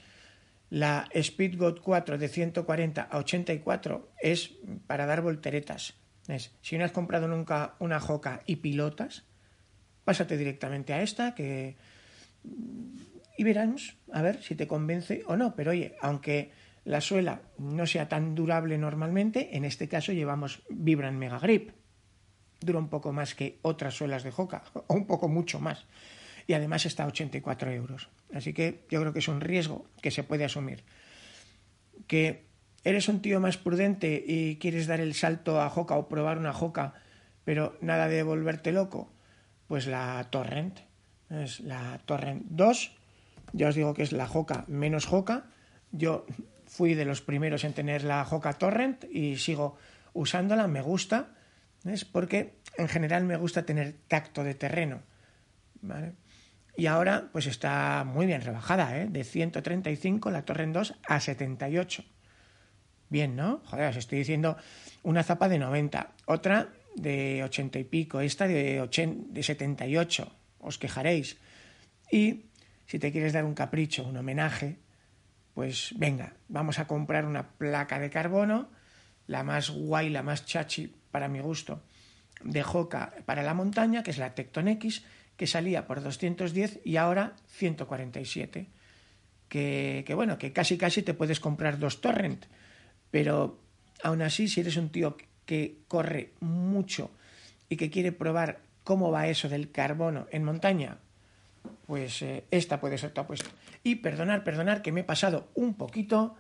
la 0.70 1.08
Speedgoat 1.16 1.80
4 1.80 2.18
de 2.18 2.28
140 2.28 3.02
a 3.02 3.18
84 3.18 4.12
es 4.22 4.54
para 4.86 5.06
dar 5.06 5.22
volteretas. 5.22 5.96
Si 6.62 6.78
no 6.78 6.84
has 6.84 6.92
comprado 6.92 7.28
nunca 7.28 7.76
una 7.80 8.00
Joca 8.00 8.42
y 8.46 8.58
pilotas, 8.58 9.24
pásate 10.04 10.36
directamente 10.36 10.94
a 10.94 11.02
esta 11.02 11.34
que 11.36 11.78
y 13.38 13.44
veremos 13.44 13.96
a 14.12 14.22
ver 14.22 14.42
si 14.42 14.56
te 14.56 14.68
convence 14.68 15.24
o 15.28 15.38
no. 15.38 15.56
Pero 15.56 15.72
oye, 15.72 15.96
aunque 16.02 16.52
la 16.84 17.02
suela 17.02 17.42
no 17.60 17.86
sea 17.86 18.10
tan 18.10 18.36
durable 18.36 18.78
normalmente, 18.78 19.56
en 19.56 19.64
este 19.64 19.88
caso 19.88 20.12
llevamos 20.12 20.64
Vibran 20.70 21.18
Mega 21.18 21.40
Grip. 21.40 21.72
Dura 22.60 22.80
un 22.80 22.90
poco 22.90 23.14
más 23.14 23.36
que 23.36 23.60
otras 23.62 23.94
suelas 23.94 24.24
de 24.24 24.34
Hoka, 24.36 24.64
o 24.88 24.94
un 24.94 25.06
poco 25.06 25.28
mucho 25.28 25.60
más. 25.60 25.86
Y 26.48 26.54
además 26.54 26.86
está 26.86 27.04
a 27.04 27.08
84 27.08 27.72
euros. 27.72 28.10
Así 28.34 28.54
que 28.54 28.86
yo 28.90 29.00
creo 29.02 29.14
que 29.14 29.20
es 29.20 29.28
un 29.28 29.42
riesgo 29.42 29.86
que 30.02 30.12
se 30.12 30.24
puede 30.24 30.46
asumir. 30.46 30.84
Que 32.08 32.48
eres 32.84 33.10
un 33.10 33.22
tío 33.22 33.40
más 33.40 33.58
prudente 33.58 34.24
y 34.26 34.56
quieres 34.58 34.88
dar 34.88 35.02
el 35.02 35.14
salto 35.14 35.62
a 35.62 35.68
Hoka 35.68 35.96
o 35.96 36.08
probar 36.08 36.38
una 36.38 36.58
Hoka, 36.58 36.94
pero 37.44 37.78
nada 37.82 38.08
de 38.08 38.24
volverte 38.24 38.72
loco, 38.72 39.12
pues 39.68 39.88
la 39.88 40.26
Torrent. 40.30 40.80
Es 41.30 41.60
la 41.60 42.00
Torrent 42.06 42.44
2 42.48 42.98
ya 43.54 43.70
os 43.70 43.76
digo 43.76 43.94
que 43.94 44.04
es 44.04 44.12
la 44.12 44.28
Joca 44.28 44.66
menos 44.68 45.06
Joca. 45.06 45.46
Yo 45.92 46.26
fui 46.66 46.94
de 46.94 47.06
los 47.06 47.22
primeros 47.22 47.64
en 47.64 47.74
tener 47.74 48.04
la 48.04 48.24
Joca 48.26 48.54
Torrent 48.54 49.06
y 49.10 49.38
sigo 49.38 49.78
usándola, 50.14 50.68
me 50.68 50.82
gusta, 50.82 51.30
es 51.86 52.06
porque 52.06 52.56
en 52.78 52.88
general 52.88 53.24
me 53.24 53.38
gusta 53.38 53.66
tener 53.66 53.96
tacto 54.08 54.44
de 54.44 54.56
terreno. 54.56 55.02
Y 56.78 56.86
ahora 56.86 57.30
pues 57.32 57.48
está 57.48 58.04
muy 58.06 58.28
bien 58.28 58.42
rebajada, 58.42 58.96
¿eh? 59.00 59.08
de 59.10 59.24
135 59.24 60.30
la 60.30 60.46
Torrent 60.46 60.76
2 60.76 60.94
a 61.08 61.20
78. 61.20 62.06
Bien, 63.10 63.36
¿no? 63.36 63.62
Joder, 63.66 63.90
os 63.90 63.98
estoy 63.98 64.20
diciendo 64.20 64.58
una 65.02 65.24
zapa 65.24 65.50
de 65.50 65.58
90, 65.58 66.12
otra 66.26 66.70
de 66.96 67.44
80 67.44 67.80
y 67.80 67.84
pico, 67.84 68.20
esta 68.20 68.48
de, 68.48 68.82
80, 68.82 69.34
de 69.34 69.42
78, 69.44 70.32
os 70.60 70.78
quejaréis. 70.78 71.38
Y 72.12 72.46
si 72.86 73.00
te 73.00 73.12
quieres 73.12 73.34
dar 73.34 73.46
un 73.46 73.56
capricho, 73.56 74.04
un 74.04 74.18
homenaje, 74.18 74.78
pues 75.56 75.96
venga, 75.98 76.34
vamos 76.48 76.78
a 76.78 76.86
comprar 76.86 77.26
una 77.26 77.50
placa 77.58 77.98
de 77.98 78.12
carbono, 78.12 78.70
la 79.26 79.44
más 79.44 79.72
guay, 79.72 80.12
la 80.12 80.22
más 80.22 80.46
chachi 80.46 80.94
para 81.10 81.28
mi 81.28 81.40
gusto, 81.40 81.82
de 82.44 82.62
Joca 82.62 83.14
para 83.26 83.42
la 83.42 83.56
montaña, 83.56 84.04
que 84.04 84.12
es 84.12 84.20
la 84.20 84.36
Tecton 84.36 84.68
X, 84.68 85.04
que 85.38 85.48
salía 85.48 85.88
por 85.88 86.04
210 86.04 86.82
y 86.84 86.98
ahora 86.98 87.36
147. 87.48 88.68
Que, 89.48 90.04
que 90.06 90.14
bueno, 90.14 90.38
que 90.38 90.52
casi 90.52 90.78
casi 90.78 91.04
te 91.04 91.14
puedes 91.14 91.40
comprar 91.40 91.80
dos 91.80 92.02
torrent, 92.02 92.46
pero 93.12 93.60
aún 94.04 94.22
así, 94.22 94.50
si 94.50 94.60
eres 94.60 94.76
un 94.76 94.90
tío 94.90 95.16
que 95.46 95.78
corre 95.88 96.34
mucho 96.42 97.12
y 97.70 97.78
que 97.78 97.90
quiere 97.90 98.12
probar 98.12 98.60
cómo 98.84 99.12
va 99.12 99.28
eso 99.28 99.48
del 99.48 99.72
carbono 99.72 100.28
en 100.32 100.44
montaña, 100.44 100.98
pues 101.86 102.22
eh, 102.22 102.44
esta 102.52 102.80
puede 102.80 102.98
ser 102.98 103.12
tu 103.12 103.22
apuesta. 103.22 103.50
Y 103.84 103.96
perdonar, 103.96 104.44
perdonar 104.44 104.82
que 104.82 104.92
me 104.92 105.02
he 105.02 105.04
pasado 105.04 105.50
un 105.56 105.76
poquito, 105.76 106.36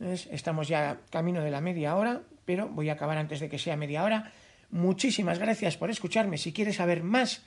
estamos 0.00 0.68
ya 0.68 1.00
camino 1.10 1.42
de 1.42 1.50
la 1.50 1.60
media 1.60 1.96
hora, 1.96 2.22
pero 2.44 2.68
voy 2.68 2.88
a 2.88 2.94
acabar 2.94 3.18
antes 3.18 3.40
de 3.40 3.48
que 3.48 3.58
sea 3.58 3.76
media 3.76 4.04
hora. 4.04 4.32
Muchísimas 4.70 5.38
gracias 5.38 5.76
por 5.76 5.90
escucharme. 5.90 6.38
Si 6.38 6.52
quieres 6.52 6.76
saber 6.76 7.02
más, 7.02 7.42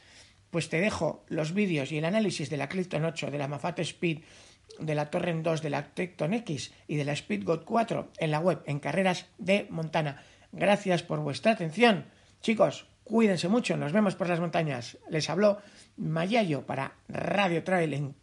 pues 0.56 0.70
te 0.70 0.80
dejo 0.80 1.26
los 1.28 1.54
vídeos 1.54 1.92
y 1.92 1.98
el 1.98 2.06
análisis 2.06 2.50
de 2.50 2.56
la 2.56 2.70
Clifton 2.70 3.04
8, 3.04 3.30
de 3.30 3.38
la 3.38 3.50
Mafate 3.50 3.82
Speed, 3.82 4.20
de 4.80 4.96
la 4.96 5.10
Torrent 5.10 5.44
2, 5.44 5.62
de 5.62 5.70
la 5.70 5.94
Tecton 5.94 6.34
X 6.34 6.72
y 6.88 6.96
de 6.96 7.04
la 7.04 7.14
Speedgot 7.14 7.66
4 7.66 8.14
en 8.18 8.32
la 8.32 8.40
web, 8.40 8.64
en 8.66 8.80
Carreras 8.80 9.26
de 9.38 9.68
Montana. 9.70 10.24
Gracias 10.54 11.04
por 11.04 11.20
vuestra 11.20 11.52
atención. 11.52 12.06
Chicos, 12.40 12.88
cuídense 13.04 13.50
mucho, 13.50 13.76
nos 13.76 13.92
vemos 13.92 14.16
por 14.16 14.30
las 14.30 14.40
montañas. 14.40 14.98
Les 15.10 15.30
habló 15.30 15.58
Mayayo 15.98 16.66
para 16.66 16.94
Radio 17.10 17.62
Trail 17.66 17.94
en 17.94 18.16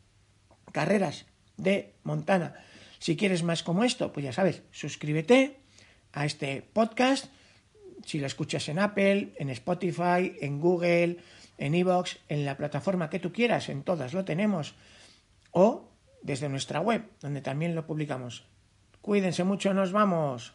carreras 0.73 1.27
de 1.59 1.97
Montana. 2.03 2.55
Si 2.99 3.15
quieres 3.15 3.43
más 3.43 3.63
como 3.63 3.85
esto, 3.85 4.11
pues 4.11 4.25
ya 4.25 4.33
sabes, 4.33 4.63
suscríbete 4.71 5.59
a 6.15 6.25
este 6.25 6.63
podcast. 6.63 7.27
Si 8.07 8.19
lo 8.19 8.27
escuchas 8.27 8.71
en 8.71 8.79
Apple, 8.79 9.35
en 9.37 9.51
Spotify, 9.51 10.35
en 10.41 10.61
Google, 10.61 11.19
en 11.63 11.77
Evox, 11.77 12.19
en 12.29 12.45
la 12.45 12.57
plataforma 12.57 13.09
que 13.09 13.21
tú 13.21 13.33
quieras, 13.33 13.69
en 13.69 13.85
todas 13.85 14.15
lo 14.15 14.25
tenemos. 14.25 14.75
O 15.53 15.89
desde 16.21 16.49
nuestra 16.49 16.81
web, 16.81 17.05
donde 17.21 17.41
también 17.41 17.77
lo 17.77 17.87
publicamos. 17.87 18.45
Cuídense 19.01 19.45
mucho, 19.45 19.73
nos 19.73 19.93
vamos. 19.93 20.55